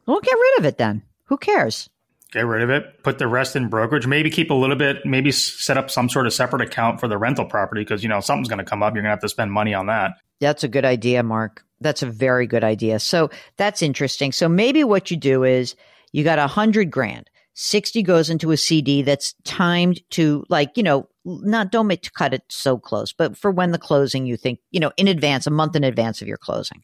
Well, 0.06 0.20
get 0.20 0.34
rid 0.34 0.60
of 0.60 0.66
it 0.66 0.78
then. 0.78 1.04
Who 1.26 1.38
cares? 1.38 1.90
Get 2.32 2.46
rid 2.46 2.62
of 2.62 2.70
it. 2.70 3.04
Put 3.04 3.20
the 3.20 3.28
rest 3.28 3.56
in 3.58 3.68
brokerage. 3.68 4.08
Maybe 4.08 4.30
keep 4.30 4.52
a 4.52 4.54
little 4.54 4.78
bit. 4.78 5.06
Maybe 5.06 5.32
set 5.32 5.78
up 5.78 5.92
some 5.92 6.08
sort 6.08 6.28
of 6.28 6.34
separate 6.34 6.62
account 6.62 7.00
for 7.00 7.10
the 7.10 7.18
rental 7.18 7.46
property 7.46 7.82
because 7.82 8.04
you 8.04 8.10
know 8.10 8.22
something's 8.22 8.48
going 8.48 8.60
to 8.60 8.66
come 8.66 8.82
up. 8.82 8.94
You're 8.94 9.04
going 9.04 9.10
to 9.10 9.16
have 9.16 9.22
to 9.22 9.30
spend 9.30 9.52
money 9.52 9.74
on 9.74 9.88
that. 9.88 10.14
That's 10.40 10.64
a 10.64 10.70
good 10.70 10.86
idea, 10.86 11.24
Mark. 11.24 11.66
That's 11.82 12.04
a 12.04 12.08
very 12.08 12.48
good 12.48 12.64
idea. 12.64 13.00
So 13.00 13.30
that's 13.58 13.82
interesting. 13.82 14.32
So 14.32 14.48
maybe 14.48 14.84
what 14.84 15.12
you 15.12 15.18
do 15.18 15.44
is 15.44 15.76
you 16.14 16.24
got 16.24 16.40
a 16.40 16.48
hundred 16.48 16.90
grand. 16.90 17.30
60 17.54 18.02
goes 18.04 18.30
into 18.30 18.52
a 18.52 18.58
CD 18.58 19.02
that's 19.02 19.36
timed 19.44 20.00
to 20.12 20.46
like, 20.48 20.78
you 20.78 20.84
know, 20.84 21.10
not, 21.26 21.72
don't 21.72 21.88
make 21.88 22.02
to 22.04 22.12
cut 22.12 22.34
it 22.34 22.44
so 22.50 22.78
close, 22.78 23.14
but 23.14 23.38
for 23.38 23.52
when 23.52 23.72
the 23.72 23.78
closing, 23.78 24.26
you 24.26 24.38
think, 24.38 24.60
you 24.72 24.80
know, 24.80 24.92
in 24.98 25.08
advance, 25.08 25.46
a 25.46 25.52
month 25.52 25.76
in 25.76 25.84
advance 25.84 26.22
of 26.22 26.28
your 26.28 26.38
closing. 26.38 26.82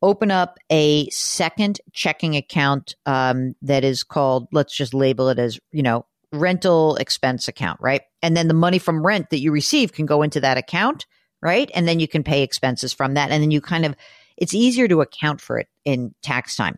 Open 0.00 0.30
up 0.30 0.58
a 0.70 1.08
second 1.10 1.80
checking 1.92 2.36
account 2.36 2.94
um, 3.06 3.54
that 3.62 3.84
is 3.84 4.04
called, 4.04 4.48
let's 4.52 4.74
just 4.74 4.94
label 4.94 5.28
it 5.28 5.38
as, 5.38 5.58
you 5.72 5.82
know, 5.82 6.06
rental 6.32 6.96
expense 6.96 7.48
account, 7.48 7.80
right? 7.80 8.02
And 8.22 8.36
then 8.36 8.48
the 8.48 8.54
money 8.54 8.78
from 8.78 9.04
rent 9.04 9.30
that 9.30 9.40
you 9.40 9.50
receive 9.50 9.92
can 9.92 10.06
go 10.06 10.22
into 10.22 10.40
that 10.40 10.58
account, 10.58 11.06
right? 11.42 11.70
And 11.74 11.88
then 11.88 12.00
you 12.00 12.08
can 12.08 12.22
pay 12.22 12.42
expenses 12.42 12.92
from 12.92 13.14
that. 13.14 13.30
And 13.30 13.42
then 13.42 13.50
you 13.50 13.60
kind 13.60 13.84
of, 13.84 13.96
it's 14.36 14.54
easier 14.54 14.86
to 14.88 15.00
account 15.00 15.40
for 15.40 15.58
it 15.58 15.68
in 15.84 16.14
tax 16.22 16.54
time. 16.54 16.76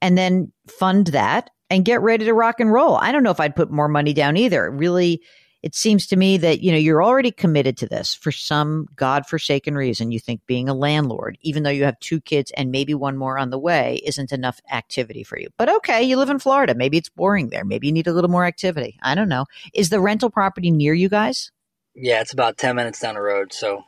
And 0.00 0.16
then 0.16 0.52
fund 0.68 1.08
that 1.08 1.50
and 1.70 1.84
get 1.84 2.02
ready 2.02 2.24
to 2.24 2.34
rock 2.34 2.60
and 2.60 2.72
roll. 2.72 2.96
I 2.96 3.10
don't 3.10 3.22
know 3.22 3.30
if 3.30 3.40
I'd 3.40 3.56
put 3.56 3.70
more 3.70 3.88
money 3.88 4.12
down 4.12 4.36
either. 4.36 4.70
Really, 4.70 5.22
it 5.62 5.74
seems 5.74 6.06
to 6.06 6.16
me 6.16 6.38
that, 6.38 6.60
you 6.60 6.72
know, 6.72 6.78
you're 6.78 7.02
already 7.02 7.30
committed 7.30 7.76
to 7.78 7.86
this 7.86 8.14
for 8.14 8.32
some 8.32 8.88
godforsaken 8.96 9.74
reason. 9.74 10.10
You 10.10 10.18
think 10.18 10.40
being 10.46 10.68
a 10.68 10.74
landlord, 10.74 11.36
even 11.42 11.62
though 11.62 11.70
you 11.70 11.84
have 11.84 12.00
two 12.00 12.20
kids 12.20 12.50
and 12.56 12.70
maybe 12.70 12.94
one 12.94 13.16
more 13.16 13.38
on 13.38 13.50
the 13.50 13.58
way, 13.58 14.00
isn't 14.04 14.32
enough 14.32 14.60
activity 14.72 15.22
for 15.22 15.38
you. 15.38 15.48
But 15.58 15.68
okay, 15.68 16.02
you 16.02 16.16
live 16.16 16.30
in 16.30 16.38
Florida. 16.38 16.74
Maybe 16.74 16.96
it's 16.96 17.10
boring 17.10 17.50
there. 17.50 17.64
Maybe 17.64 17.88
you 17.88 17.92
need 17.92 18.06
a 18.06 18.12
little 18.12 18.30
more 18.30 18.46
activity. 18.46 18.98
I 19.02 19.14
don't 19.14 19.28
know. 19.28 19.44
Is 19.74 19.90
the 19.90 20.00
rental 20.00 20.30
property 20.30 20.70
near 20.70 20.94
you 20.94 21.10
guys? 21.10 21.52
Yeah, 21.94 22.22
it's 22.22 22.32
about 22.32 22.56
10 22.56 22.76
minutes 22.76 23.00
down 23.00 23.14
the 23.14 23.20
road, 23.20 23.52
so 23.52 23.82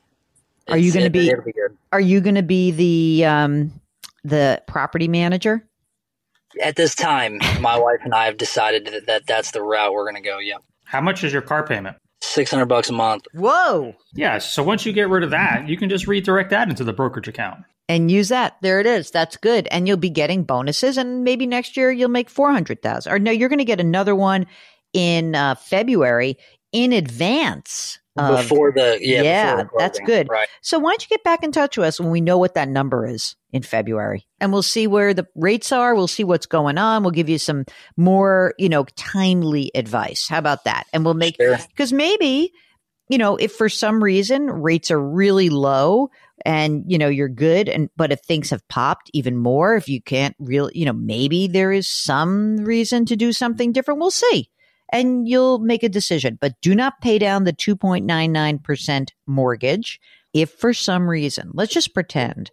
Are 0.69 0.77
you 0.77 0.93
gonna 0.93 1.09
be- 1.09 1.31
be 1.31 1.53
good. 1.53 1.77
Are 1.93 2.01
you 2.01 2.21
going 2.21 2.35
to 2.35 2.43
be 2.43 2.71
the, 2.71 3.27
um, 3.27 3.81
the 4.25 4.63
property 4.67 5.09
manager? 5.09 5.67
At 6.63 6.77
this 6.77 6.95
time, 6.95 7.39
my 7.61 7.79
wife 7.79 8.01
and 8.05 8.15
I 8.15 8.27
have 8.27 8.37
decided 8.37 8.87
that, 8.87 9.07
that 9.07 9.27
that's 9.27 9.53
the 9.53 9.63
route 9.63 9.93
we're 9.93 10.11
going 10.11 10.23
to 10.23 10.29
go. 10.29 10.39
Yeah. 10.39 10.59
How 10.93 11.01
much 11.01 11.25
is 11.25 11.33
your 11.33 11.41
car 11.41 11.67
payment? 11.67 11.97
600 12.21 12.67
bucks 12.67 12.91
a 12.91 12.93
month. 12.93 13.25
Whoa. 13.33 13.95
Yeah. 14.13 14.37
So 14.37 14.63
once 14.63 14.85
you 14.85 14.93
get 14.93 15.09
rid 15.09 15.23
of 15.23 15.31
that, 15.31 15.67
you 15.67 15.79
can 15.79 15.89
just 15.89 16.07
redirect 16.07 16.51
that 16.51 16.69
into 16.69 16.85
the 16.85 16.93
brokerage 16.93 17.29
account. 17.29 17.61
and 17.89 18.11
use 18.11 18.29
that. 18.29 18.59
There 18.61 18.79
it 18.79 18.87
is. 18.87 19.11
That's 19.11 19.39
good. 19.39 19.67
And 19.71 19.89
you'll 19.89 19.97
be 19.97 20.11
getting 20.11 20.45
bonuses 20.45 20.99
and 20.99 21.25
maybe 21.25 21.47
next 21.47 21.79
year 21.79 21.91
you'll 21.91 22.11
make 22.11 22.29
400,000. 22.29 23.11
Or 23.11 23.19
no, 23.19 23.31
you're 23.31 23.49
going 23.49 23.59
to 23.59 23.65
get 23.65 23.81
another 23.81 24.15
one 24.15 24.47
in 24.93 25.35
uh, 25.35 25.55
February 25.55 26.37
in 26.73 26.93
advance. 26.93 27.99
Of- 28.16 28.37
before 28.42 28.72
the 28.72 28.98
yeah, 29.01 29.22
Yeah, 29.22 29.64
that's 29.79 29.98
good. 30.01 30.29
Right. 30.29 30.48
so 30.61 30.79
why 30.79 30.90
don't 30.92 31.03
you 31.03 31.09
get 31.09 31.25
back 31.25 31.42
in 31.42 31.53
touch 31.53 31.77
with 31.79 31.87
us 31.87 32.01
when 32.01 32.11
we 32.11 32.20
know 32.20 32.38
what 32.38 32.55
that 32.55 32.68
number 32.68 33.07
is 33.07 33.37
in 33.53 33.62
February 33.62 34.27
and 34.40 34.53
we'll 34.53 34.62
see 34.62 34.87
where 34.87 35.14
the 35.14 35.27
rates 35.35 35.72
are. 35.72 35.94
We'll 35.94 36.09
see 36.09 36.25
what's 36.25 36.46
going 36.46 36.79
on. 36.79 37.03
We'll 37.03 37.11
give 37.12 37.29
you 37.29 37.38
some 37.38 37.64
more, 37.96 38.55
you 38.59 38.68
know, 38.68 38.85
timely 38.96 39.70
advice. 39.75 40.27
How 40.29 40.38
about 40.38 40.64
that? 40.64 40.85
And 40.92 41.05
we'll 41.05 41.14
make, 41.14 41.37
Sure. 41.37 41.59
because 41.68 41.92
maybe, 41.92 42.53
you 43.09 43.18
know, 43.18 43.37
if 43.37 43.53
for 43.53 43.68
some 43.68 44.03
reason 44.03 44.46
rates 44.46 44.90
are 44.90 45.01
really 45.01 45.51
low 45.51 46.09
and, 46.46 46.85
you 46.87 46.98
know, 46.98 47.09
you're 47.09 47.29
good. 47.29 47.68
And, 47.68 47.88
but 47.96 48.11
if 48.12 48.20
things 48.20 48.51
have 48.51 48.66
popped 48.68 49.11
even 49.12 49.37
more, 49.37 49.77
if 49.77 49.88
you 49.88 50.01
can't 50.03 50.35
really, 50.38 50.72
you 50.75 50.85
know, 50.87 50.92
maybe 50.94 51.46
there 51.46 51.72
is 51.72 51.87
some 51.88 52.57
reason 52.59 53.05
to 53.07 53.16
do 53.16 53.33
something 53.33 53.72
different. 53.72 54.01
We'll 54.01 54.11
see. 54.11 54.48
And 54.93 55.27
you'll 55.27 55.59
make 55.59 55.83
a 55.83 55.89
decision, 55.89 56.39
but 56.41 56.61
do 56.61 56.75
not 56.75 57.01
pay 57.01 57.19
down 57.19 57.45
the 57.45 57.53
2.99% 57.53 59.09
mortgage. 59.27 59.99
If 60.35 60.51
for 60.51 60.75
some 60.75 61.09
reason, 61.09 61.51
let's 61.55 61.73
just 61.73 61.95
pretend 61.95 62.51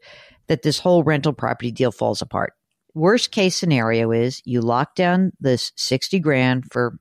that 0.47 0.63
this 0.63 0.80
whole 0.80 1.04
rental 1.04 1.34
property 1.34 1.71
deal 1.71 1.91
falls 1.91 2.21
apart. 2.21 2.54
Worst 2.95 3.32
case 3.32 3.56
scenario 3.56 4.12
is 4.12 4.41
you 4.45 4.62
lock 4.62 4.95
down 4.95 5.32
this 5.39 5.71
60 5.75 6.19
grand 6.19 6.65
for 6.71 6.97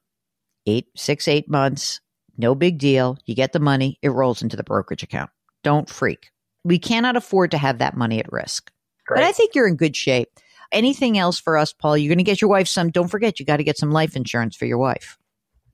eight, 0.66 0.86
six, 0.96 1.26
eight 1.26 1.48
months. 1.48 2.00
No 2.36 2.54
big 2.54 2.78
deal. 2.78 3.16
You 3.24 3.34
get 3.34 3.52
the 3.52 3.60
money. 3.60 3.98
It 4.02 4.10
rolls 4.10 4.42
into 4.42 4.56
the 4.56 4.62
brokerage 4.62 5.02
account. 5.02 5.30
Don't 5.64 5.88
freak. 5.88 6.30
We 6.64 6.78
cannot 6.78 7.16
afford 7.16 7.50
to 7.52 7.58
have 7.58 7.78
that 7.78 7.96
money 7.96 8.18
at 8.18 8.30
risk. 8.30 8.70
But 9.08 9.24
I 9.24 9.32
think 9.32 9.54
you're 9.54 9.66
in 9.66 9.76
good 9.76 9.96
shape. 9.96 10.28
Anything 10.70 11.16
else 11.16 11.40
for 11.40 11.56
us, 11.56 11.72
Paul? 11.72 11.96
You're 11.96 12.10
going 12.10 12.18
to 12.18 12.24
get 12.24 12.42
your 12.42 12.50
wife 12.50 12.68
some. 12.68 12.90
Don't 12.90 13.08
forget, 13.08 13.40
you 13.40 13.46
got 13.46 13.56
to 13.56 13.64
get 13.64 13.78
some 13.78 13.90
life 13.90 14.14
insurance 14.14 14.54
for 14.54 14.66
your 14.66 14.78
wife. 14.78 15.16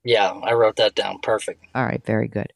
Yeah, 0.05 0.31
I 0.31 0.53
wrote 0.53 0.77
that 0.77 0.95
down. 0.95 1.19
Perfect. 1.21 1.65
All 1.75 1.85
right, 1.85 2.05
very 2.05 2.29
good. 2.29 2.53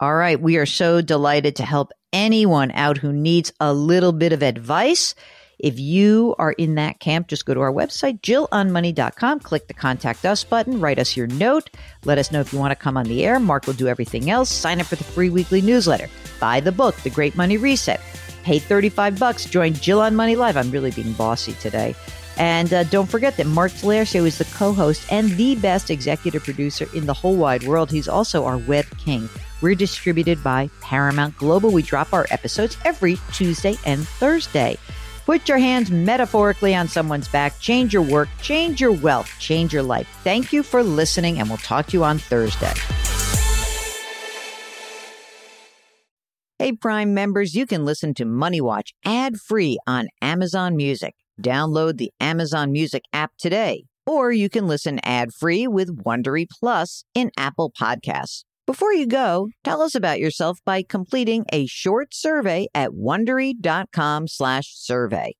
All 0.00 0.14
right, 0.14 0.40
we 0.40 0.56
are 0.56 0.66
so 0.66 1.00
delighted 1.00 1.56
to 1.56 1.64
help 1.64 1.92
anyone 2.12 2.70
out 2.72 2.98
who 2.98 3.12
needs 3.12 3.52
a 3.60 3.72
little 3.72 4.12
bit 4.12 4.32
of 4.32 4.42
advice. 4.42 5.14
If 5.58 5.78
you 5.78 6.34
are 6.38 6.52
in 6.52 6.74
that 6.74 6.98
camp, 6.98 7.28
just 7.28 7.46
go 7.46 7.54
to 7.54 7.60
our 7.60 7.72
website, 7.72 8.20
jillonmoney.com, 8.20 9.40
click 9.40 9.68
the 9.68 9.74
contact 9.74 10.26
us 10.26 10.42
button, 10.42 10.80
write 10.80 10.98
us 10.98 11.16
your 11.16 11.28
note, 11.28 11.70
let 12.04 12.18
us 12.18 12.32
know 12.32 12.40
if 12.40 12.52
you 12.52 12.58
want 12.58 12.72
to 12.72 12.76
come 12.76 12.96
on 12.96 13.06
the 13.06 13.24
air. 13.24 13.38
Mark 13.38 13.66
will 13.66 13.74
do 13.74 13.86
everything 13.86 14.28
else. 14.28 14.50
Sign 14.50 14.80
up 14.80 14.86
for 14.86 14.96
the 14.96 15.04
free 15.04 15.30
weekly 15.30 15.60
newsletter, 15.60 16.08
buy 16.40 16.58
the 16.58 16.72
book, 16.72 16.96
The 16.96 17.10
Great 17.10 17.36
Money 17.36 17.58
Reset, 17.58 18.00
pay 18.42 18.58
35 18.58 19.20
bucks, 19.20 19.44
join 19.44 19.72
Jill 19.74 20.00
on 20.00 20.16
Money 20.16 20.34
Live. 20.34 20.56
I'm 20.56 20.72
really 20.72 20.90
being 20.90 21.12
bossy 21.12 21.52
today. 21.54 21.94
And 22.42 22.74
uh, 22.74 22.82
don't 22.82 23.08
forget 23.08 23.36
that 23.36 23.46
Mark 23.46 23.70
Talercio 23.70 24.26
is 24.26 24.38
the 24.38 24.44
co 24.46 24.72
host 24.72 25.06
and 25.12 25.30
the 25.36 25.54
best 25.54 25.90
executive 25.90 26.42
producer 26.42 26.88
in 26.92 27.06
the 27.06 27.14
whole 27.14 27.36
wide 27.36 27.62
world. 27.62 27.88
He's 27.88 28.08
also 28.08 28.46
our 28.46 28.58
web 28.58 28.84
king. 28.98 29.28
We're 29.60 29.76
distributed 29.76 30.42
by 30.42 30.68
Paramount 30.80 31.36
Global. 31.36 31.70
We 31.70 31.82
drop 31.82 32.12
our 32.12 32.26
episodes 32.30 32.76
every 32.84 33.16
Tuesday 33.32 33.76
and 33.86 34.08
Thursday. 34.08 34.76
Put 35.24 35.48
your 35.48 35.58
hands 35.58 35.92
metaphorically 35.92 36.74
on 36.74 36.88
someone's 36.88 37.28
back, 37.28 37.60
change 37.60 37.92
your 37.92 38.02
work, 38.02 38.28
change 38.42 38.80
your 38.80 38.90
wealth, 38.90 39.30
change 39.38 39.72
your 39.72 39.84
life. 39.84 40.08
Thank 40.24 40.52
you 40.52 40.64
for 40.64 40.82
listening, 40.82 41.38
and 41.38 41.48
we'll 41.48 41.58
talk 41.58 41.86
to 41.86 41.92
you 41.92 42.02
on 42.02 42.18
Thursday. 42.18 42.74
Hey, 46.58 46.72
Prime 46.72 47.14
members, 47.14 47.54
you 47.54 47.66
can 47.66 47.84
listen 47.84 48.14
to 48.14 48.24
Money 48.24 48.60
Watch 48.60 48.94
ad 49.04 49.36
free 49.36 49.78
on 49.86 50.08
Amazon 50.20 50.74
Music. 50.74 51.14
Download 51.40 51.96
the 51.96 52.12
Amazon 52.20 52.72
Music 52.72 53.04
app 53.12 53.32
today, 53.38 53.84
or 54.06 54.32
you 54.32 54.48
can 54.48 54.66
listen 54.66 54.98
ad 55.04 55.32
free 55.32 55.66
with 55.66 56.04
Wondery 56.04 56.46
Plus 56.50 57.04
in 57.14 57.30
Apple 57.36 57.70
Podcasts. 57.70 58.44
Before 58.66 58.92
you 58.92 59.06
go, 59.06 59.48
tell 59.64 59.82
us 59.82 59.94
about 59.94 60.20
yourself 60.20 60.58
by 60.64 60.82
completing 60.82 61.44
a 61.52 61.66
short 61.66 62.14
survey 62.14 62.68
at 62.74 62.90
wondery.com/survey. 62.90 65.32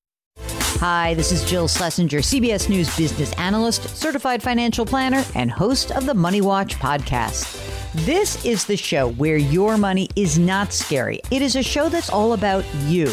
Hi, 0.80 1.14
this 1.14 1.30
is 1.30 1.44
Jill 1.44 1.68
Schlesinger, 1.68 2.22
CBS 2.22 2.68
News 2.68 2.96
business 2.96 3.32
analyst, 3.34 3.88
certified 3.96 4.42
financial 4.42 4.84
planner, 4.84 5.24
and 5.36 5.48
host 5.48 5.92
of 5.92 6.06
the 6.06 6.14
Money 6.14 6.40
Watch 6.40 6.76
podcast. 6.80 7.60
This 8.04 8.44
is 8.44 8.64
the 8.64 8.76
show 8.76 9.12
where 9.12 9.36
your 9.36 9.78
money 9.78 10.08
is 10.16 10.40
not 10.40 10.72
scary. 10.72 11.20
It 11.30 11.42
is 11.42 11.54
a 11.54 11.62
show 11.62 11.88
that's 11.88 12.10
all 12.10 12.32
about 12.32 12.64
you. 12.86 13.12